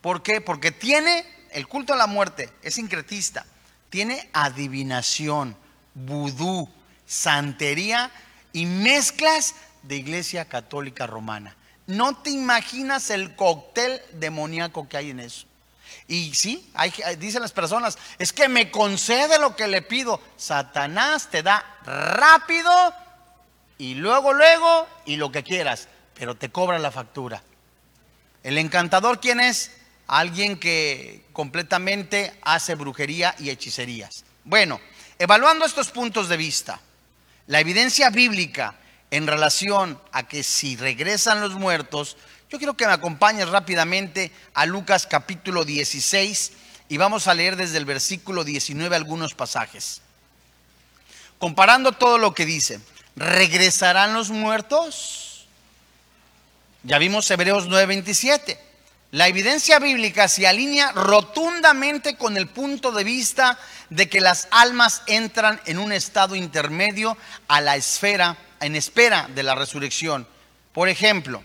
[0.00, 0.40] ¿Por qué?
[0.40, 3.46] Porque tiene el culto a la muerte, es sincretista,
[3.88, 5.56] tiene adivinación,
[5.94, 6.68] vudú,
[7.10, 8.12] santería
[8.52, 11.56] y mezclas de iglesia católica romana.
[11.88, 15.44] No te imaginas el cóctel demoníaco que hay en eso.
[16.06, 16.72] Y sí,
[17.18, 20.20] dicen las personas, es que me concede lo que le pido.
[20.36, 22.70] Satanás te da rápido
[23.76, 27.42] y luego, luego, y lo que quieras, pero te cobra la factura.
[28.44, 29.72] El encantador, ¿quién es?
[30.06, 34.24] Alguien que completamente hace brujería y hechicerías.
[34.44, 34.80] Bueno,
[35.18, 36.80] evaluando estos puntos de vista,
[37.46, 38.74] la evidencia bíblica
[39.10, 42.16] en relación a que si regresan los muertos,
[42.48, 46.52] yo quiero que me acompañes rápidamente a Lucas capítulo 16
[46.88, 50.02] y vamos a leer desde el versículo 19 algunos pasajes.
[51.38, 52.80] Comparando todo lo que dice,
[53.16, 55.46] ¿regresarán los muertos?
[56.82, 58.58] Ya vimos Hebreos 9:27.
[59.12, 63.58] La evidencia bíblica se alinea rotundamente con el punto de vista
[63.88, 67.16] de que las almas entran en un estado intermedio
[67.48, 70.28] a la esfera, en espera de la resurrección.
[70.72, 71.42] Por ejemplo,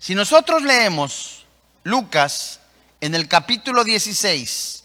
[0.00, 1.46] si nosotros leemos
[1.84, 2.58] Lucas
[3.00, 4.82] en el capítulo 16,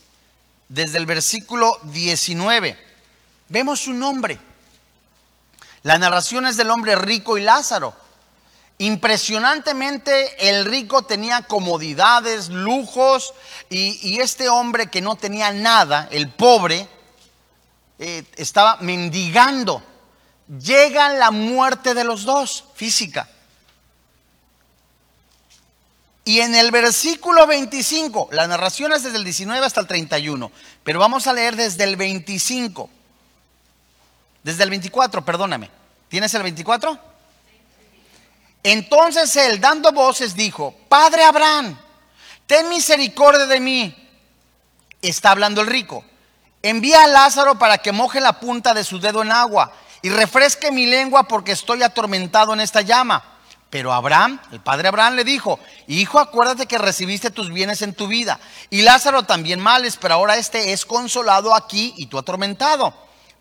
[0.69, 2.77] desde el versículo 19,
[3.49, 4.37] vemos su nombre.
[5.81, 7.95] La narración es del hombre rico y Lázaro.
[8.79, 13.33] Impresionantemente el rico tenía comodidades, lujos,
[13.69, 16.87] y, este hombre que no tenía nada, el pobre,
[17.97, 19.81] eh, estaba mendigando.
[20.61, 23.27] Llega la muerte de los dos, física.
[26.23, 30.51] Y en el versículo 25, la narración es desde el 19 hasta el 31,
[30.83, 32.89] pero vamos a leer desde el 25.
[34.43, 35.71] Desde el 24, perdóname.
[36.09, 37.16] ¿Tienes el 24?
[38.69, 41.79] Entonces él, dando voces, dijo, Padre Abraham,
[42.45, 44.09] ten misericordia de mí.
[45.01, 46.03] Está hablando el rico.
[46.61, 50.69] Envía a Lázaro para que moje la punta de su dedo en agua y refresque
[50.73, 53.23] mi lengua porque estoy atormentado en esta llama.
[53.69, 58.07] Pero Abraham, el padre Abraham le dijo, hijo, acuérdate que recibiste tus bienes en tu
[58.07, 58.37] vida.
[58.69, 62.93] Y Lázaro también males, pero ahora este es consolado aquí y tú atormentado.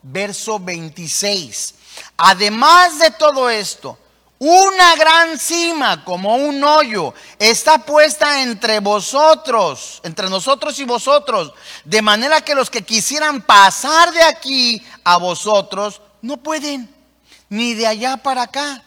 [0.02, 1.74] Verso 26.
[2.16, 3.98] Además de todo esto,
[4.38, 12.02] una gran cima como un hoyo está puesta entre vosotros, entre nosotros y vosotros, de
[12.02, 16.94] manera que los que quisieran pasar de aquí a vosotros no pueden,
[17.48, 18.82] ni de allá para acá.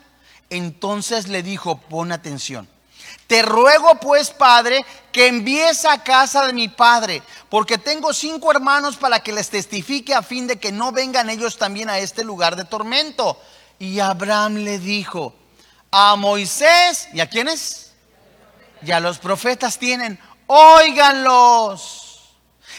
[0.51, 2.67] Entonces le dijo, pon atención.
[3.25, 8.97] Te ruego pues, Padre, que envíes a casa de mi Padre, porque tengo cinco hermanos
[8.97, 12.55] para que les testifique a fin de que no vengan ellos también a este lugar
[12.55, 13.39] de tormento.
[13.77, 15.33] Y Abraham le dijo,
[15.91, 17.93] a Moisés, ¿y a quiénes?
[18.81, 22.09] Y a los profetas tienen, óiganlos.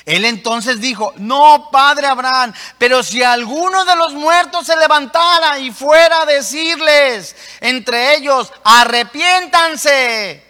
[0.07, 5.71] Él entonces dijo, no, padre Abraham, pero si alguno de los muertos se levantara y
[5.71, 10.45] fuera a decirles entre ellos, arrepiéntanse.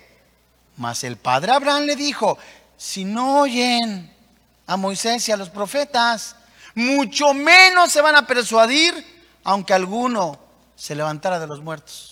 [0.76, 2.38] Mas el padre Abraham le dijo,
[2.76, 4.14] si no oyen
[4.66, 6.36] a Moisés y a los profetas,
[6.74, 10.38] mucho menos se van a persuadir, aunque alguno
[10.76, 12.09] se levantara de los muertos.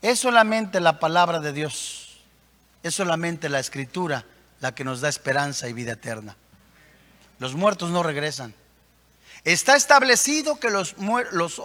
[0.00, 2.18] Es solamente la palabra de Dios,
[2.82, 4.24] es solamente la escritura
[4.60, 6.36] la que nos da esperanza y vida eterna.
[7.38, 8.54] Los muertos no regresan.
[9.44, 10.94] Está establecido que los,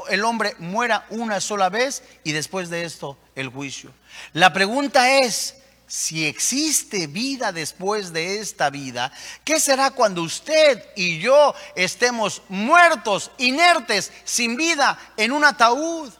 [0.10, 3.92] el hombre muera una sola vez y después de esto el juicio.
[4.34, 5.56] La pregunta es,
[5.88, 9.12] si existe vida después de esta vida,
[9.44, 16.12] ¿qué será cuando usted y yo estemos muertos, inertes, sin vida, en un ataúd?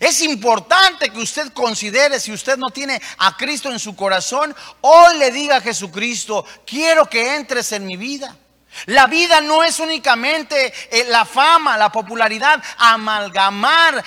[0.00, 5.18] Es importante que usted considere, si usted no tiene a Cristo en su corazón, hoy
[5.18, 8.36] le diga a Jesucristo, quiero que entres en mi vida.
[8.84, 14.04] La vida no es únicamente eh, la fama, la popularidad, amalgamar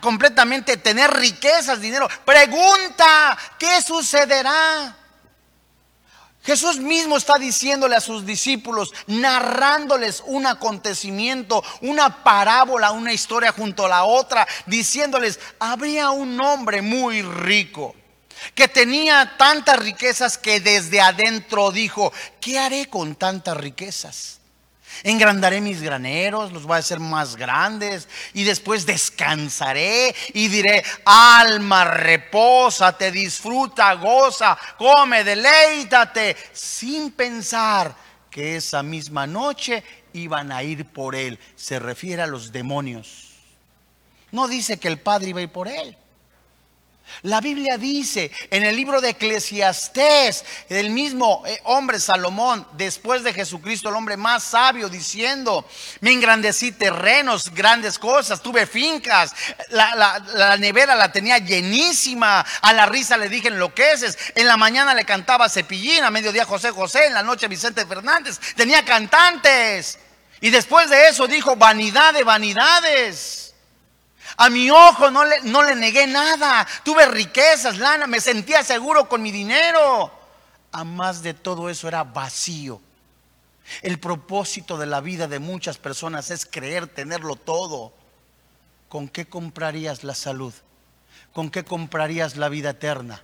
[0.00, 2.08] completamente, tener riquezas, dinero.
[2.24, 4.96] Pregunta, ¿qué sucederá?
[6.46, 13.84] Jesús mismo está diciéndole a sus discípulos, narrándoles un acontecimiento, una parábola, una historia junto
[13.84, 17.96] a la otra, diciéndoles, habría un hombre muy rico
[18.54, 24.38] que tenía tantas riquezas que desde adentro dijo, ¿qué haré con tantas riquezas?
[25.02, 31.84] Engrandaré mis graneros, los voy a hacer más grandes y después descansaré y diré, alma,
[31.84, 37.94] reposa, te disfruta, goza, come, deleítate, sin pensar
[38.30, 39.82] que esa misma noche
[40.12, 41.38] iban a ir por él.
[41.56, 43.34] Se refiere a los demonios.
[44.32, 45.96] No dice que el Padre iba a ir por él.
[47.22, 53.32] La Biblia dice en el libro de Eclesiastés, el mismo eh, hombre Salomón, después de
[53.32, 55.64] Jesucristo, el hombre más sabio, diciendo,
[56.00, 59.34] me engrandecí terrenos, grandes cosas, tuve fincas,
[59.70, 65.04] la, nevera la tenía llenísima, a la risa le dije enloqueces, en la mañana le
[65.04, 69.98] cantaba Cepillín, a mediodía José José, en la noche Vicente Fernández, tenía cantantes.
[70.40, 73.45] Y después de eso dijo, vanidad de vanidades.
[74.36, 76.66] A mi ojo no le, negué nada.
[76.84, 80.12] Tuve riquezas, lana, me sentía seguro con mi dinero.
[80.72, 82.80] A más de todo eso era vacío.
[83.82, 87.92] El propósito de la vida de muchas personas es creer tenerlo todo.
[88.88, 90.52] ¿Con qué comprarías la salud?
[91.32, 93.22] ¿Con qué comprarías la vida eterna?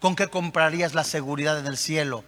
[0.00, 2.24] ¿Con qué comprarías la seguridad en el cielo?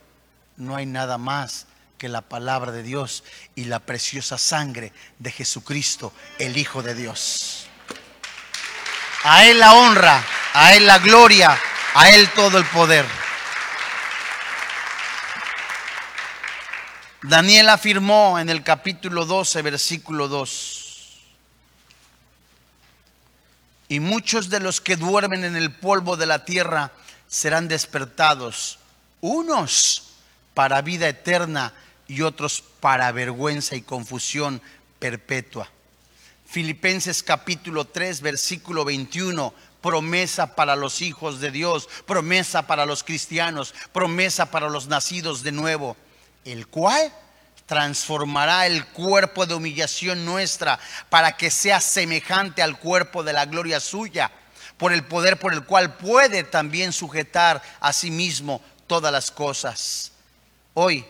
[0.57, 1.67] No hay nada más
[1.97, 3.25] que la palabra de Dios
[3.55, 7.68] y la preciosa sangre de Jesucristo, el Hijo de Dios.
[9.31, 10.25] A Él la honra,
[10.55, 11.55] a Él la gloria,
[11.93, 13.05] a Él todo el poder.
[17.21, 21.19] Daniel afirmó en el capítulo 12, versículo 2.
[23.89, 26.93] Y muchos de los que duermen en el polvo de la tierra
[27.27, 28.79] serán despertados,
[29.21, 30.15] unos
[30.55, 31.75] para vida eterna
[32.07, 34.63] y otros para vergüenza y confusión
[34.99, 35.69] perpetua.
[36.51, 43.75] Filipenses capítulo 3, versículo 21, promesa para los hijos de Dios, promesa para los cristianos,
[43.93, 45.95] promesa para los nacidos de nuevo,
[46.47, 47.13] el cual
[47.67, 50.81] transformará el cuerpo de humillación nuestra
[51.11, 54.33] para que sea semejante al cuerpo de la gloria suya,
[54.79, 60.13] por el poder por el cual puede también sujetar a sí mismo todas las cosas.
[60.73, 61.05] Hoy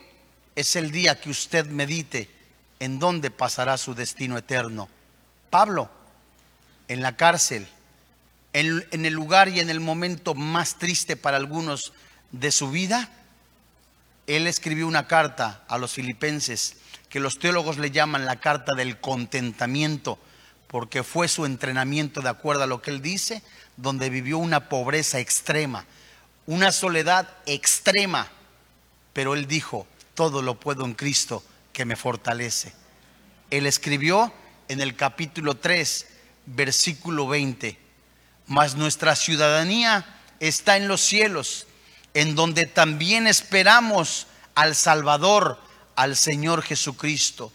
[0.57, 2.29] es el día que usted medite
[2.81, 4.89] en dónde pasará su destino eterno.
[5.51, 5.91] Pablo,
[6.89, 7.69] en la cárcel,
[8.53, 11.93] en, el lugar y en el momento más triste para algunos
[12.33, 13.11] de su vida,
[14.27, 16.77] él escribió una carta a los filipenses
[17.09, 20.19] que los teólogos le llaman la carta del contentamiento,
[20.67, 23.43] porque fue su entrenamiento de acuerdo a lo que él dice,
[23.77, 25.87] donde vivió una pobreza extrema,
[26.47, 28.29] una soledad extrema,
[29.13, 31.43] pero él dijo, todo lo puedo en Cristo
[31.73, 32.73] que me fortalece.
[33.51, 34.33] Él escribió
[34.69, 36.07] en el capítulo 3,
[36.47, 37.79] versículo 20.
[38.47, 40.07] Mas nuestra ciudadanía
[40.41, 41.67] está en los cielos,
[42.15, 45.59] en donde también esperamos al Salvador,
[45.97, 47.53] al Señor Jesucristo,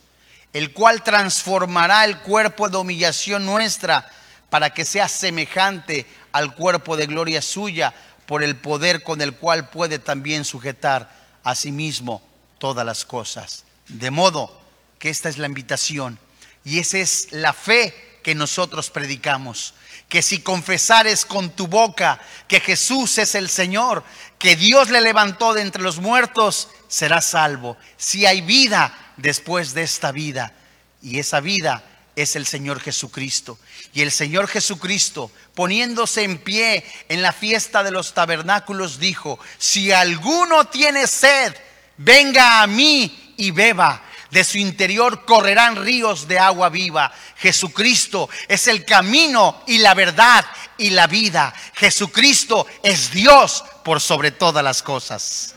[0.51, 4.09] el cual transformará el cuerpo de humillación nuestra
[4.49, 7.93] para que sea semejante al cuerpo de gloria suya,
[8.26, 11.11] por el poder con el cual puede también sujetar
[11.43, 12.22] a sí mismo
[12.57, 13.66] todas las cosas.
[13.88, 14.61] De modo
[14.97, 16.18] que esta es la invitación
[16.66, 19.74] y esa es la fe que nosotros predicamos.
[20.09, 24.03] Que si confesares con tu boca que Jesús es el Señor,
[24.39, 27.78] que Dios le levantó de entre los muertos, serás salvo.
[27.97, 30.53] Si hay vida después de esta vida.
[31.01, 31.84] Y esa vida
[32.16, 33.59] es el Señor Jesucristo.
[33.93, 39.91] Y el Señor Jesucristo, poniéndose en pie en la fiesta de los tabernáculos, dijo, si
[39.91, 41.55] alguno tiene sed,
[41.97, 44.03] venga a mí y beba
[44.34, 47.14] de su interior correrán ríos de agua viva.
[47.38, 50.44] Jesucristo es el camino y la verdad
[50.78, 51.54] y la vida.
[51.76, 55.54] Jesucristo es Dios por sobre todas las cosas.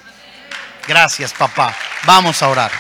[0.87, 1.75] Gracias, papá.
[2.05, 2.71] Vamos a orar.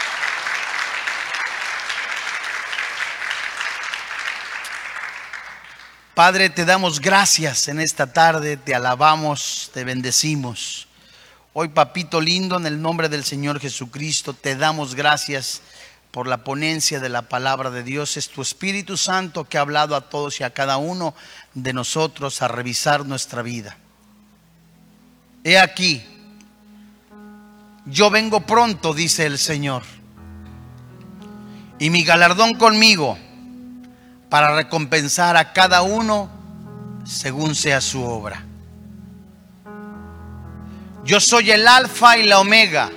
[6.15, 10.89] Padre, te damos gracias en esta tarde, te alabamos, te bendecimos.
[11.53, 15.63] Hoy, papito lindo, en el nombre del Señor Jesucristo, te damos gracias
[16.17, 18.17] por la ponencia de la palabra de Dios.
[18.17, 21.15] Es tu Espíritu Santo que ha hablado a todos y a cada uno
[21.53, 23.77] de nosotros a revisar nuestra vida.
[25.45, 26.03] He aquí,
[27.85, 29.83] yo vengo pronto, dice el Señor,
[31.79, 33.19] y mi galardón conmigo
[34.31, 36.31] para recompensar a cada uno
[37.05, 38.43] según sea su obra.
[41.05, 42.91] Yo soy el alfa y la omega,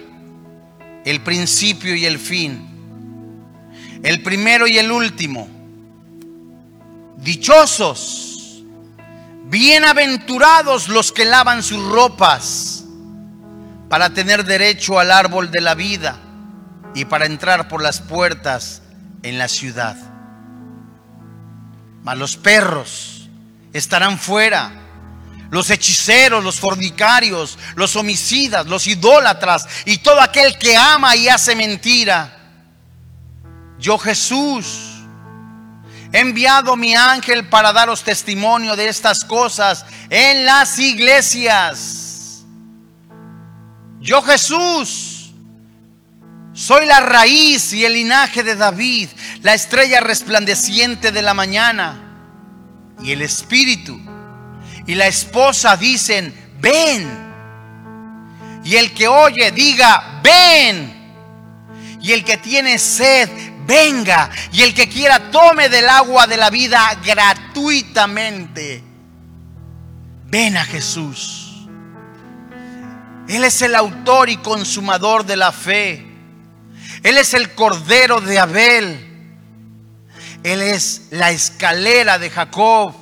[1.03, 2.68] el principio y el fin
[4.03, 5.47] el primero y el último.
[7.17, 8.63] Dichosos,
[9.45, 12.85] bienaventurados los que lavan sus ropas
[13.89, 16.17] para tener derecho al árbol de la vida
[16.95, 18.81] y para entrar por las puertas
[19.23, 19.97] en la ciudad.
[22.03, 23.29] Mas los perros
[23.73, 24.71] estarán fuera.
[25.51, 31.55] Los hechiceros, los fornicarios, los homicidas, los idólatras y todo aquel que ama y hace
[31.55, 32.38] mentira
[33.79, 34.89] yo Jesús
[36.11, 42.43] He enviado mi ángel para daros testimonio de estas cosas en las iglesias.
[43.99, 45.31] Yo Jesús
[46.53, 49.09] soy la raíz y el linaje de David,
[49.43, 52.05] la estrella resplandeciente de la mañana.
[53.03, 53.99] Y el Espíritu
[54.87, 57.07] y la esposa dicen, ven.
[58.63, 60.97] Y el que oye diga, ven.
[62.01, 63.29] Y el que tiene sed,
[63.69, 64.31] venga.
[64.51, 68.83] Y el que quiera, tome del agua de la vida gratuitamente.
[70.25, 71.67] Ven a Jesús.
[73.29, 76.05] Él es el autor y consumador de la fe.
[77.03, 79.05] Él es el cordero de Abel.
[80.43, 82.95] Él es la escalera de Jacob.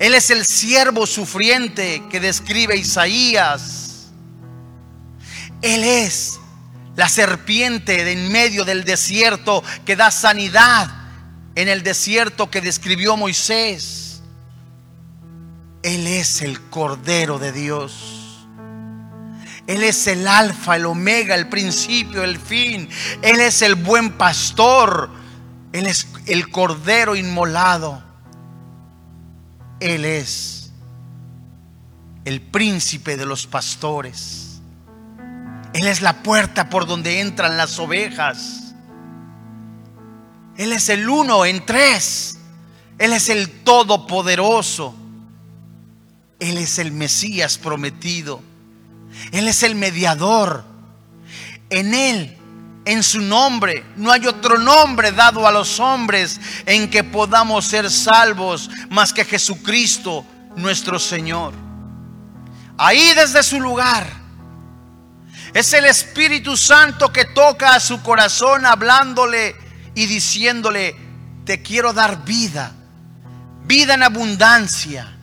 [0.00, 4.08] Él es el siervo sufriente que describe Isaías.
[5.62, 6.37] Él es
[6.98, 10.90] la serpiente de en medio del desierto que da sanidad
[11.54, 14.20] en el desierto que describió Moisés.
[15.84, 18.48] Él es el Cordero de Dios.
[19.68, 22.88] Él es el alfa, el omega, el principio, el fin.
[23.22, 25.08] Él es el buen pastor.
[25.72, 28.02] Él es el Cordero inmolado.
[29.78, 30.72] Él es
[32.24, 34.47] el príncipe de los pastores.
[35.72, 38.74] Él es la puerta por donde entran las ovejas.
[40.56, 42.38] Él es el uno en tres.
[42.98, 44.94] Él es el todopoderoso.
[46.40, 48.42] Él es el Mesías prometido.
[49.32, 50.64] Él es el mediador.
[51.70, 52.36] En Él,
[52.84, 57.90] en su nombre, no hay otro nombre dado a los hombres en que podamos ser
[57.90, 60.24] salvos más que Jesucristo
[60.56, 61.52] nuestro Señor.
[62.78, 64.17] Ahí desde su lugar
[65.54, 69.56] es el Espíritu Santo que toca a su corazón hablándole
[69.94, 70.94] y diciéndole,
[71.44, 72.72] te quiero dar vida,
[73.64, 75.14] vida en abundancia.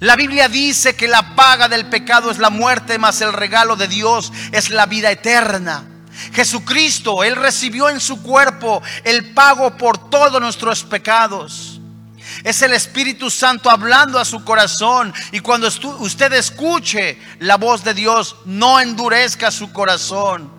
[0.00, 3.86] La Biblia dice que la paga del pecado es la muerte, mas el regalo de
[3.86, 5.84] Dios es la vida eterna.
[6.32, 11.69] Jesucristo, Él recibió en su cuerpo el pago por todos nuestros pecados.
[12.42, 15.12] Es el Espíritu Santo hablando a su corazón.
[15.32, 15.68] Y cuando
[15.98, 20.50] usted escuche la voz de Dios, no endurezca su corazón.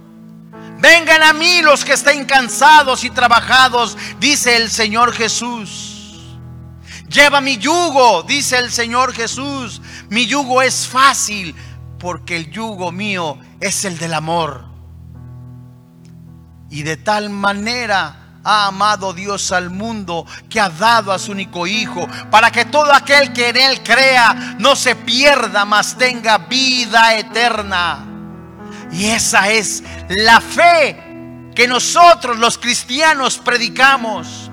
[0.79, 5.91] Vengan a mí los que estén cansados y trabajados, dice el Señor Jesús.
[7.07, 9.81] Lleva mi yugo, dice el Señor Jesús.
[10.09, 11.55] Mi yugo es fácil
[11.99, 14.65] porque el yugo mío es el del amor.
[16.69, 21.67] Y de tal manera ha amado Dios al mundo que ha dado a su único
[21.67, 27.17] Hijo, para que todo aquel que en Él crea no se pierda, mas tenga vida
[27.17, 28.05] eterna.
[28.91, 31.11] Y esa es la fe
[31.55, 34.49] que nosotros los cristianos predicamos.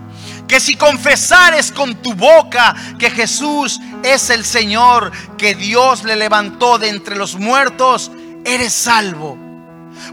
[0.46, 6.78] Que si confesares con tu boca que Jesús es el Señor, que Dios le levantó
[6.78, 8.10] de entre los muertos,
[8.46, 9.36] eres salvo.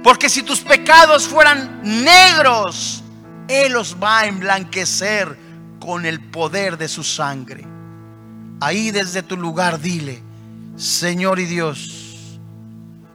[0.04, 3.05] Porque si tus pecados fueran negros,
[3.48, 5.38] él los va a emblanquecer
[5.80, 7.66] con el poder de su sangre.
[8.60, 10.24] Ahí desde tu lugar dile,
[10.76, 12.40] Señor y Dios,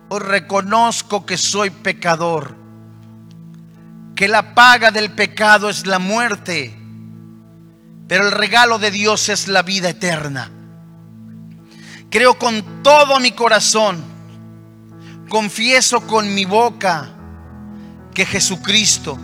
[0.08, 2.54] os reconozco que soy pecador,
[4.14, 6.76] que la paga del pecado es la muerte,
[8.06, 10.50] pero el regalo de Dios es la vida eterna.
[12.10, 14.02] Creo con todo mi corazón,
[15.28, 17.08] confieso con mi boca
[18.12, 19.16] que Jesucristo,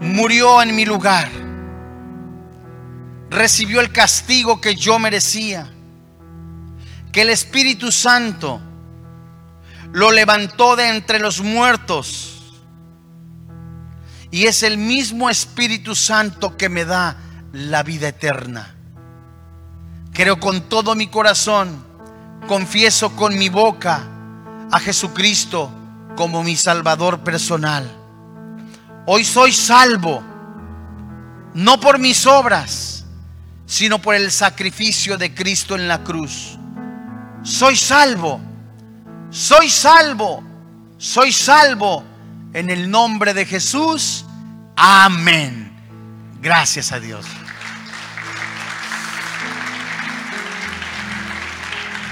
[0.00, 1.28] murió en mi lugar,
[3.30, 5.68] recibió el castigo que yo merecía,
[7.12, 8.60] que el Espíritu Santo
[9.92, 12.34] lo levantó de entre los muertos.
[14.30, 17.16] Y es el mismo Espíritu Santo que me da
[17.52, 18.74] la vida eterna.
[20.12, 21.82] Creo con todo mi corazón,
[22.46, 24.06] confieso con mi boca
[24.70, 25.70] a Jesucristo
[26.14, 27.97] como mi Salvador personal
[29.10, 30.22] Hoy soy salvo,
[31.54, 33.06] no por mis obras,
[33.64, 36.58] sino por el sacrificio de Cristo en la cruz.
[37.42, 38.38] Soy salvo,
[39.30, 40.44] soy salvo,
[40.98, 42.04] soy salvo
[42.52, 44.26] en el nombre de Jesús.
[44.76, 45.72] Amén.
[46.42, 47.24] Gracias a Dios.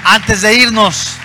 [0.02, 1.18] Antes de irnos,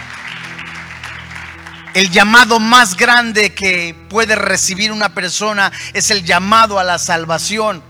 [1.94, 7.84] el llamado más grande que puede recibir una persona es el llamado a la salvación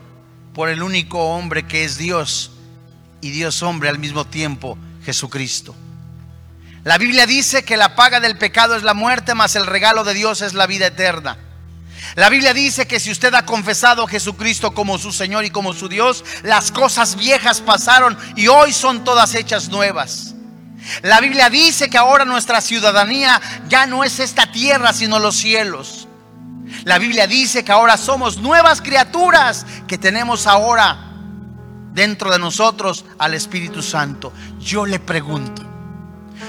[0.54, 2.52] por el único hombre que es Dios
[3.22, 5.76] y Dios hombre al mismo tiempo, Jesucristo.
[6.84, 10.16] La Biblia dice que la paga del pecado es la muerte, mas el regalo de
[10.16, 11.38] Dios es la vida eterna.
[12.16, 15.74] La Biblia dice que si usted ha confesado a Jesucristo como su Señor y como
[15.74, 20.34] su Dios, las cosas viejas pasaron y hoy son todas hechas nuevas.
[21.04, 26.08] La Biblia dice que ahora nuestra ciudadanía ya no es esta tierra, sino los cielos.
[26.84, 31.12] La Biblia dice que ahora somos nuevas criaturas que tenemos ahora
[31.94, 34.34] dentro de nosotros al Espíritu Santo.
[34.60, 35.64] Yo le pregunto,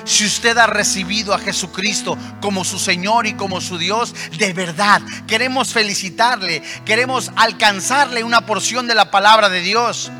[0.04, 5.02] si usted ha recibido a Jesucristo como su Señor y como su Dios, de verdad
[5.26, 10.10] queremos felicitarle, queremos alcanzarle una porción de la palabra de Dios,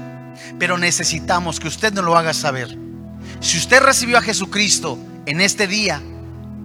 [0.58, 2.76] pero necesitamos que usted nos lo haga saber.
[3.43, 6.01] Si usted recibió a Jesucristo en este día,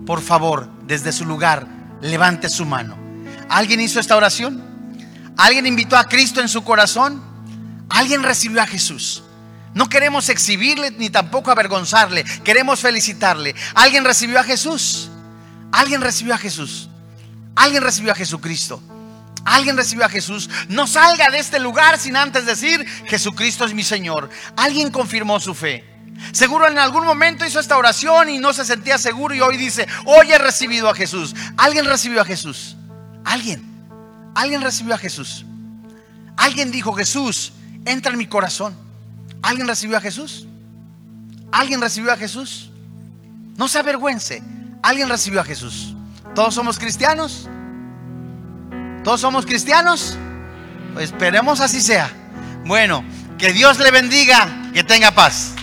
[0.05, 1.67] por favor, desde su lugar,
[2.01, 2.95] levante su mano.
[3.49, 4.63] ¿Alguien hizo esta oración?
[5.37, 7.23] ¿Alguien invitó a Cristo en su corazón?
[7.89, 9.23] ¿Alguien recibió a Jesús?
[9.73, 12.23] No queremos exhibirle ni tampoco avergonzarle.
[12.43, 13.55] Queremos felicitarle.
[13.73, 15.09] ¿Alguien recibió a Jesús?
[15.71, 16.89] ¿Alguien recibió a Jesús?
[17.55, 18.83] ¿Alguien recibió a Jesucristo?
[19.45, 20.47] ¿Alguien recibió a Jesús?
[20.69, 24.29] No salga de este lugar sin antes decir, Jesucristo es mi Señor.
[24.55, 25.96] ¿Alguien confirmó su fe?
[26.31, 29.87] Seguro en algún momento hizo esta oración y no se sentía seguro y hoy dice,
[30.05, 31.35] hoy he recibido a Jesús.
[31.57, 32.75] ¿Alguien recibió a Jesús?
[33.23, 33.63] ¿Alguien?
[34.35, 35.45] ¿Alguien recibió a Jesús?
[36.35, 37.53] ¿Alguien dijo, Jesús,
[37.85, 38.75] entra en mi corazón?
[39.41, 40.47] ¿Alguien recibió a Jesús?
[41.51, 42.69] ¿Alguien recibió a Jesús?
[43.55, 44.43] No se avergüence.
[44.83, 45.95] ¿Alguien recibió a Jesús?
[46.35, 47.49] ¿Todos somos cristianos?
[49.03, 50.17] ¿Todos somos cristianos?
[50.93, 52.11] Pues esperemos así sea.
[52.65, 53.03] Bueno,
[53.37, 55.53] que Dios le bendiga, que tenga paz.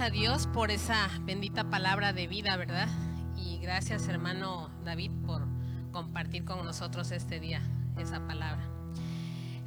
[0.00, 2.88] A Dios por esa bendita palabra de vida, ¿verdad?
[3.36, 5.42] Y gracias hermano David por
[5.90, 7.60] compartir con nosotros este día
[7.98, 8.62] esa palabra.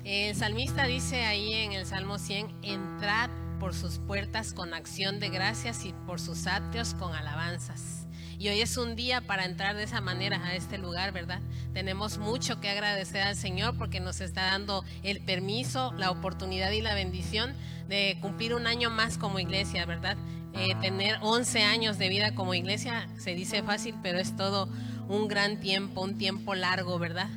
[0.05, 3.29] El salmista dice ahí en el Salmo 100, entrad
[3.59, 8.07] por sus puertas con acción de gracias y por sus atrios con alabanzas.
[8.39, 11.41] Y hoy es un día para entrar de esa manera a este lugar, ¿verdad?
[11.73, 16.81] Tenemos mucho que agradecer al Señor porque nos está dando el permiso, la oportunidad y
[16.81, 17.53] la bendición
[17.91, 20.15] de cumplir un año más como iglesia, ¿verdad?
[20.53, 24.69] Eh, tener 11 años de vida como iglesia se dice fácil, pero es todo
[25.09, 27.29] un gran tiempo, un tiempo largo, ¿verdad?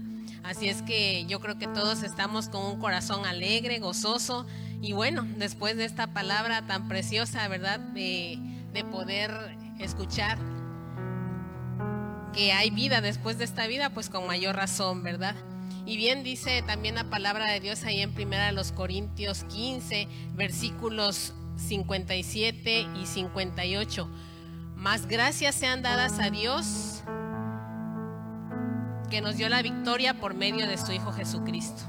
[0.44, 4.46] Así es que yo creo que todos estamos con un corazón alegre, gozoso
[4.80, 7.80] y bueno, después de esta palabra tan preciosa, ¿verdad?
[7.80, 8.38] De,
[8.72, 9.32] de poder
[9.80, 10.38] escuchar
[12.32, 15.34] que hay vida después de esta vida, pues con mayor razón, ¿verdad?
[15.86, 20.08] Y bien dice también la palabra de Dios ahí en primera de los Corintios 15,
[20.34, 24.08] versículos 57 y 58.
[24.76, 27.02] Más gracias sean dadas a Dios
[29.10, 31.84] que nos dio la victoria por medio de su Hijo Jesucristo.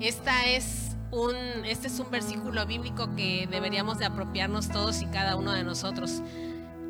[0.00, 5.36] Esta es un, este es un versículo bíblico que deberíamos de apropiarnos todos y cada
[5.36, 6.22] uno de nosotros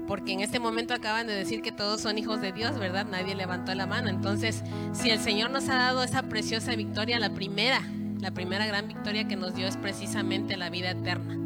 [0.08, 3.04] porque en este momento acaban de decir que todos son hijos de Dios, ¿verdad?
[3.04, 4.08] Nadie levantó la mano.
[4.08, 7.82] Entonces, si el Señor nos ha dado esa preciosa victoria, la primera,
[8.18, 11.36] la primera gran victoria que nos dio es precisamente la vida eterna.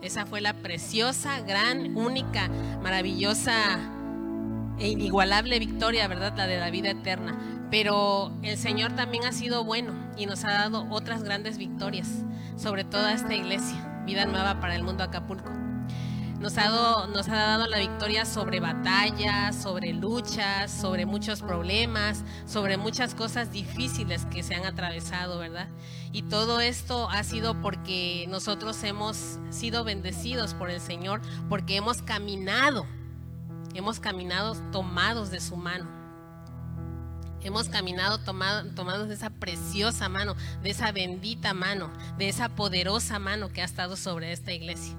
[0.00, 2.48] Esa fue la preciosa, gran, única,
[2.82, 3.78] maravillosa
[4.78, 6.32] e inigualable victoria, ¿verdad?
[6.34, 7.38] La de la vida eterna.
[7.70, 12.08] Pero el Señor también ha sido bueno y nos ha dado otras grandes victorias
[12.56, 15.52] sobre toda esta iglesia, vida nueva para el mundo Acapulco.
[16.40, 22.22] Nos ha, dado, nos ha dado la victoria sobre batallas, sobre luchas, sobre muchos problemas,
[22.46, 25.68] sobre muchas cosas difíciles que se han atravesado, ¿verdad?
[26.12, 32.02] Y todo esto ha sido porque nosotros hemos sido bendecidos por el Señor, porque hemos
[32.02, 32.86] caminado,
[33.74, 35.90] hemos caminado tomados de su mano.
[37.40, 43.48] Hemos caminado tomados de esa preciosa mano, de esa bendita mano, de esa poderosa mano
[43.48, 44.96] que ha estado sobre esta iglesia.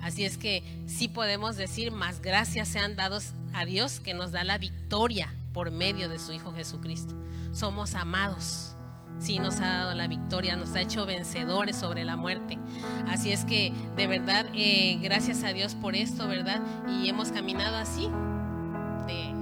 [0.00, 4.44] Así es que sí podemos decir, más gracias sean dados a Dios que nos da
[4.44, 7.14] la victoria por medio de su Hijo Jesucristo.
[7.52, 8.74] Somos amados.
[9.18, 12.58] Sí nos ha dado la victoria, nos ha hecho vencedores sobre la muerte.
[13.08, 16.62] Así es que de verdad, eh, gracias a Dios por esto, ¿verdad?
[16.88, 18.08] Y hemos caminado así,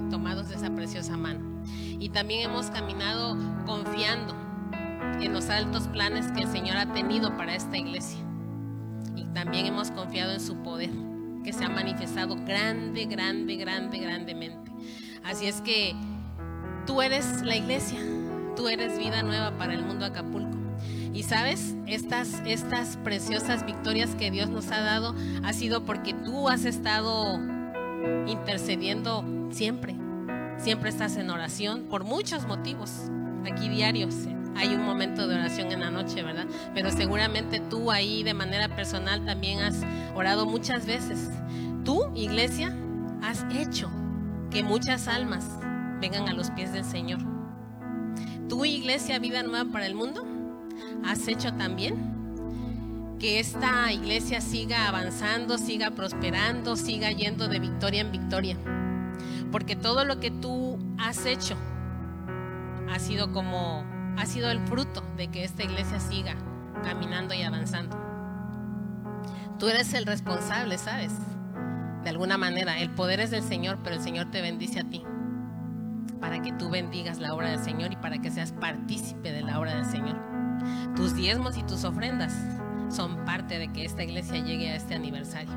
[0.09, 1.63] tomados de esa preciosa mano.
[1.99, 4.35] Y también hemos caminado confiando
[5.21, 8.28] en los altos planes que el Señor ha tenido para esta iglesia
[9.33, 10.89] también hemos confiado en su poder,
[11.43, 14.71] que se ha manifestado grande, grande, grande, grandemente.
[15.23, 15.95] Así es que
[16.85, 17.99] tú eres la iglesia,
[18.55, 20.57] tú eres vida nueva para el mundo Acapulco.
[21.13, 26.49] Y sabes, estas, estas preciosas victorias que Dios nos ha dado ha sido porque tú
[26.49, 27.39] has estado
[28.27, 29.95] intercediendo siempre.
[30.57, 32.91] siempre estás en oración por muchos motivos,
[33.45, 34.15] aquí diarios.
[34.55, 36.45] Hay un momento de oración en la noche, ¿verdad?
[36.73, 39.81] Pero seguramente tú ahí de manera personal también has
[40.15, 41.29] orado muchas veces.
[41.85, 42.75] Tú, iglesia,
[43.21, 43.89] has hecho
[44.51, 45.45] que muchas almas
[46.01, 47.19] vengan a los pies del Señor.
[48.47, 50.25] Tú, iglesia, vida nueva para el mundo,
[51.05, 52.19] has hecho también
[53.19, 58.57] que esta iglesia siga avanzando, siga prosperando, siga yendo de victoria en victoria.
[59.51, 61.55] Porque todo lo que tú has hecho
[62.89, 63.83] ha sido como,
[64.19, 66.35] ha sido el fruto de que esta iglesia siga
[66.83, 67.97] caminando y avanzando.
[69.57, 71.13] Tú eres el responsable, ¿sabes?
[72.03, 75.03] De alguna manera, el poder es del Señor, pero el Señor te bendice a ti
[76.19, 79.57] para que tú bendigas la obra del Señor y para que seas partícipe de la
[79.57, 80.17] obra del Señor.
[80.95, 82.33] Tus diezmos y tus ofrendas
[82.89, 85.53] son parte de que esta iglesia llegue a este aniversario.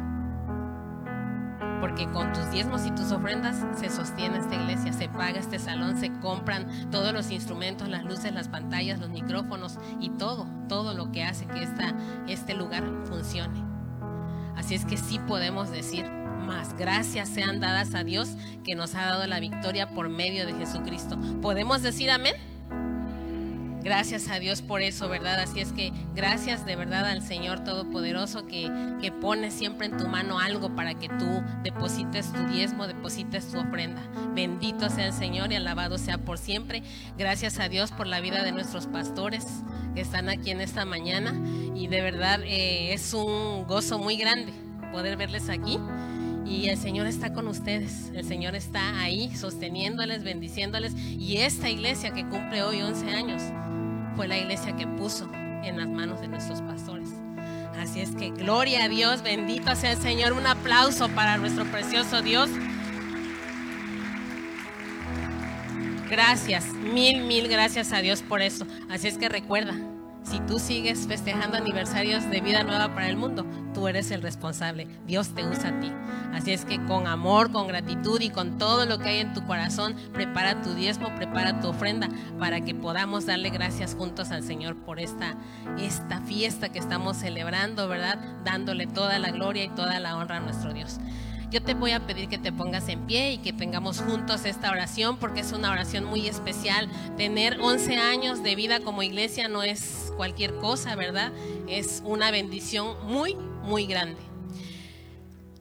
[1.83, 5.99] Porque con tus diezmos y tus ofrendas se sostiene esta iglesia, se paga este salón,
[5.99, 11.11] se compran todos los instrumentos, las luces, las pantallas, los micrófonos y todo, todo lo
[11.11, 11.93] que hace que esta,
[12.29, 13.65] este lugar funcione.
[14.55, 18.29] Así es que sí podemos decir, más gracias sean dadas a Dios
[18.63, 21.19] que nos ha dado la victoria por medio de Jesucristo.
[21.41, 22.35] ¿Podemos decir amén?
[23.83, 25.41] Gracias a Dios por eso, ¿verdad?
[25.41, 28.71] Así es que gracias de verdad al Señor Todopoderoso que,
[29.01, 33.59] que pone siempre en tu mano algo para que tú deposites tu diezmo, deposites tu
[33.59, 34.03] ofrenda.
[34.35, 36.83] Bendito sea el Señor y alabado sea por siempre.
[37.19, 39.47] Gracias a Dios por la vida de nuestros pastores
[39.95, 41.35] que están aquí en esta mañana
[41.75, 44.53] y de verdad eh, es un gozo muy grande
[44.93, 45.79] poder verles aquí.
[46.47, 50.95] Y el Señor está con ustedes, el Señor está ahí sosteniéndoles, bendiciéndoles.
[50.97, 53.43] Y esta iglesia que cumple hoy 11 años,
[54.17, 57.09] fue la iglesia que puso en las manos de nuestros pastores.
[57.79, 60.33] Así es que gloria a Dios, bendito sea el Señor.
[60.33, 62.51] Un aplauso para nuestro precioso Dios.
[66.11, 68.67] Gracias, mil, mil gracias a Dios por eso.
[68.91, 69.75] Así es que recuerda,
[70.23, 73.45] si tú sigues festejando aniversarios de vida nueva para el mundo,
[73.75, 74.87] tú eres el responsable.
[75.07, 75.93] Dios te usa a ti.
[76.33, 79.45] Así es que con amor, con gratitud y con todo lo que hay en tu
[79.45, 82.09] corazón, prepara tu diezmo, prepara tu ofrenda
[82.39, 85.37] para que podamos darle gracias juntos al Señor por esta,
[85.79, 88.19] esta fiesta que estamos celebrando, ¿verdad?
[88.45, 90.99] Dándole toda la gloria y toda la honra a nuestro Dios.
[91.53, 94.71] Yo te voy a pedir que te pongas en pie y que tengamos juntos esta
[94.71, 96.89] oración porque es una oración muy especial.
[97.19, 101.31] Tener 11 años de vida como iglesia no es cualquier cosa, ¿verdad?
[101.69, 103.35] Es una bendición muy,
[103.65, 104.32] muy grande.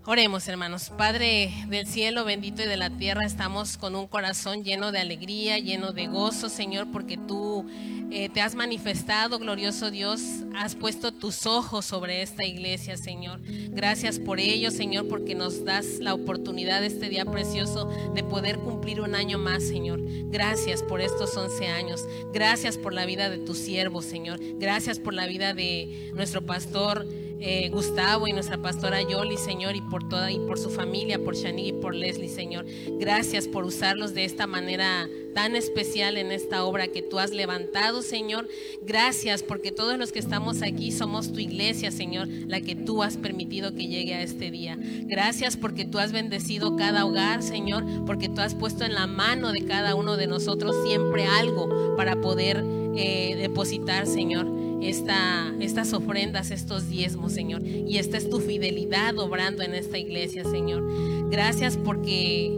[0.04, 0.90] Oremos, hermanos.
[0.98, 5.60] Padre del cielo, bendito y de la tierra, estamos con un corazón lleno de alegría,
[5.60, 7.68] lleno de gozo, Señor, porque tú
[8.10, 10.22] eh, te has manifestado, glorioso Dios,
[10.56, 13.42] has puesto tus ojos sobre esta iglesia, Señor.
[13.70, 17.86] Gracias por ello, Señor, porque nos das la oportunidad este día precioso
[18.16, 20.02] de poder cumplir un año más, Señor.
[20.32, 22.04] Gracias por estos 11 años.
[22.34, 24.40] Gracias por la vida de tus siervos, Señor.
[24.58, 27.06] Gracias por la vida de nuestro pastor.
[27.44, 31.36] Eh, Gustavo y nuestra pastora Yoli, Señor, y por toda y por su familia, por
[31.36, 32.68] Shani y por Leslie, Señor.
[33.00, 38.04] Gracias por usarlos de esta manera tan especial en esta obra que tú has levantado,
[38.04, 38.48] Señor.
[38.84, 43.18] Gracias porque todos los que estamos aquí somos tu iglesia, Señor, la que tú has
[43.18, 44.78] permitido que llegue a este día.
[44.80, 49.52] Gracias porque tú has bendecido cada hogar, Señor, porque tú has puesto en la mano
[49.52, 52.64] de cada uno de nosotros siempre algo para poder
[52.96, 57.66] eh, depositar, Señor esta, estas ofrendas, estos diezmos, Señor.
[57.66, 60.84] Y esta es tu fidelidad obrando en esta iglesia, Señor.
[61.30, 62.52] Gracias porque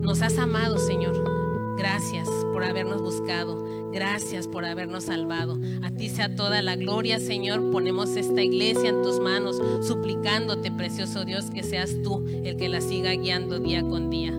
[0.00, 1.76] nos has amado, Señor.
[1.76, 3.90] Gracias por habernos buscado.
[3.92, 5.58] Gracias por habernos salvado.
[5.82, 7.70] A ti sea toda la gloria, Señor.
[7.70, 12.80] Ponemos esta iglesia en tus manos, suplicándote, precioso Dios, que seas tú el que la
[12.80, 14.32] siga guiando día con día.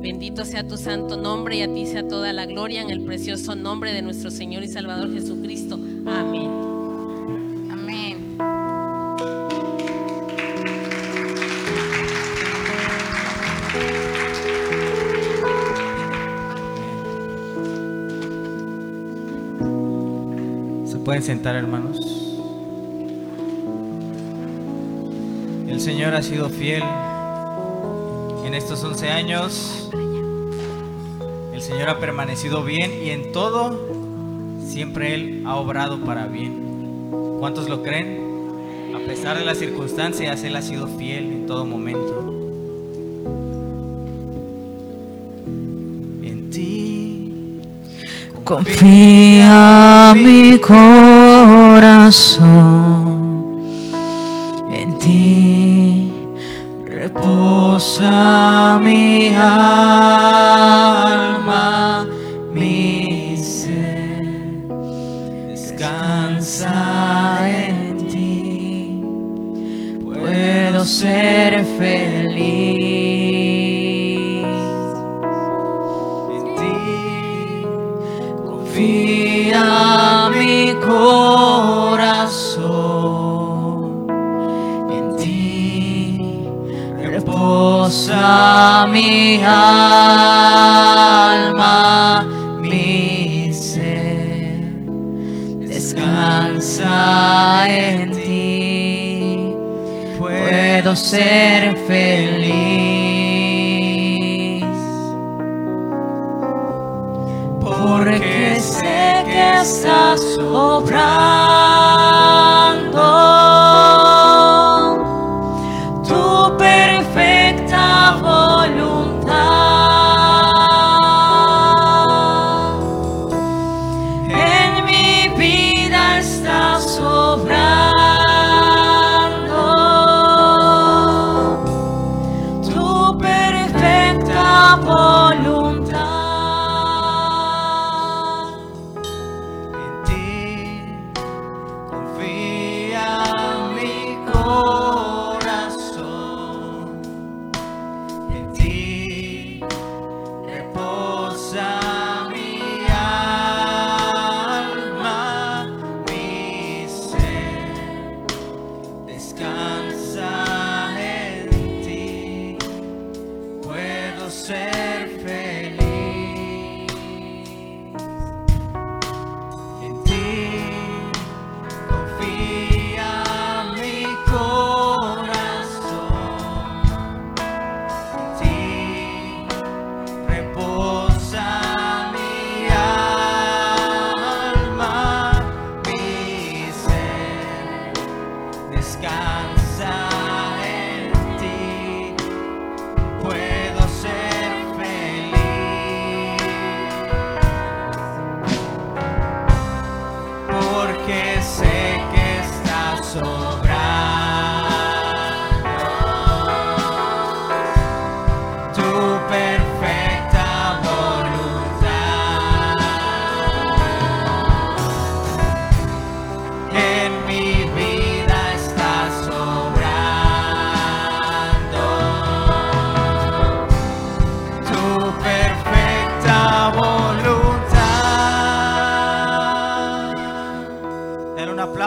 [0.00, 3.54] Bendito sea tu santo nombre y a ti sea toda la gloria en el precioso
[3.54, 5.78] nombre de nuestro Señor y Salvador Jesucristo.
[6.06, 6.73] Amén.
[21.04, 21.98] Pueden sentar, hermanos.
[25.68, 26.82] El Señor ha sido fiel
[28.46, 29.90] en estos 11 años.
[31.52, 33.78] El Señor ha permanecido bien y en todo
[34.66, 37.10] siempre Él ha obrado para bien.
[37.38, 38.94] ¿Cuántos lo creen?
[38.94, 42.23] A pesar de las circunstancias, Él ha sido fiel en todo momento.
[48.44, 50.84] Confía mi corazón.
[54.70, 56.12] En ti,
[56.84, 61.03] reposa mi alma,
[88.90, 89.72] Mi alma,
[92.60, 94.60] mi ser.
[95.66, 96.94] Descansa
[97.66, 99.54] en ti.
[100.18, 102.73] Puedo ser feliz.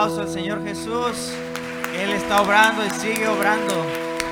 [0.08, 1.34] Aplauso al Señor Jesús.
[1.94, 3.86] Él está obrando y sigue obrando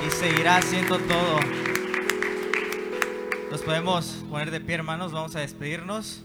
[0.08, 1.40] y seguirá haciendo todo.
[3.52, 5.12] Nos podemos poner de pie, hermanos.
[5.12, 6.22] Vamos a despedirnos.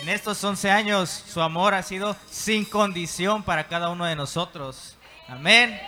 [0.00, 4.96] En estos 11 años, su amor ha sido sin condición para cada uno de nosotros.
[5.28, 5.78] Amén.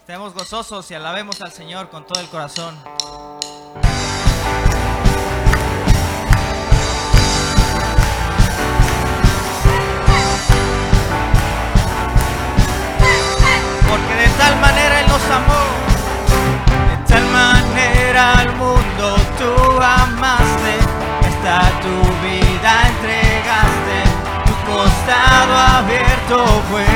[0.00, 2.74] Estemos gozosos y alabemos al Señor con todo el corazón.
[14.20, 15.64] De tal manera Él nos amó,
[16.90, 20.74] de tal manera al mundo tú amaste,
[21.26, 21.54] hasta
[21.84, 21.96] tu
[22.26, 23.98] vida entregaste,
[24.46, 26.36] tu costado abierto
[26.70, 26.86] fue.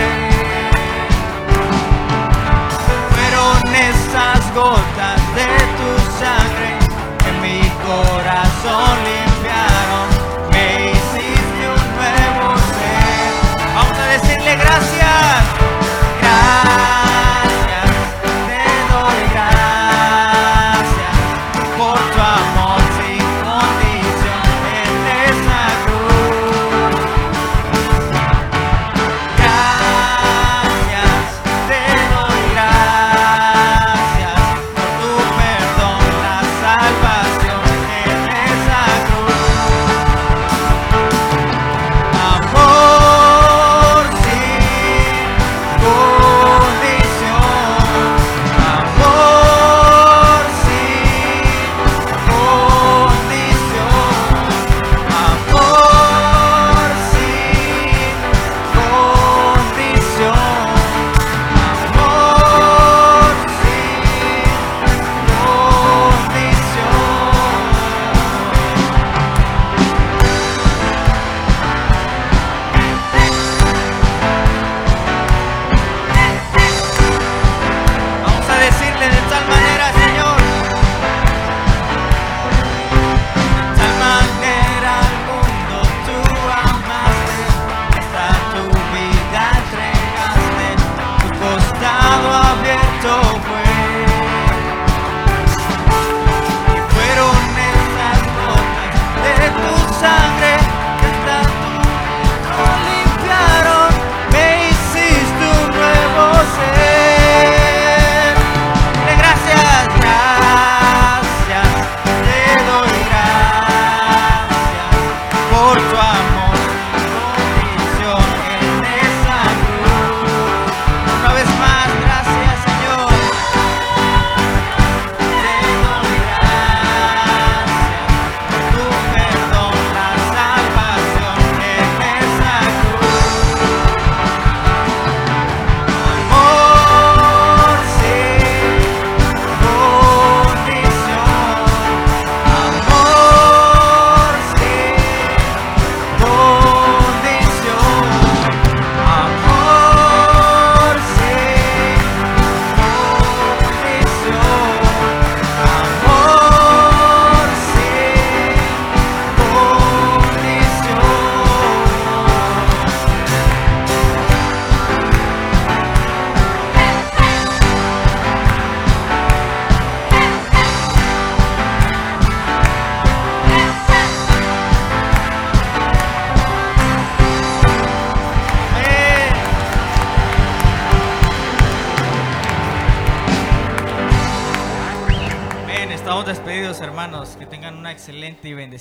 [3.15, 5.91] Fueron esas gotas de tu
[6.21, 6.71] sangre
[7.23, 10.09] que mi corazón limpiaron,
[10.53, 12.45] me hiciste un nuevo
[12.77, 13.33] ser.
[13.75, 15.25] Vamos a decirle gracias.
[16.21, 17.14] Gracias,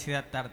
[0.08, 0.53] bendecida tarde.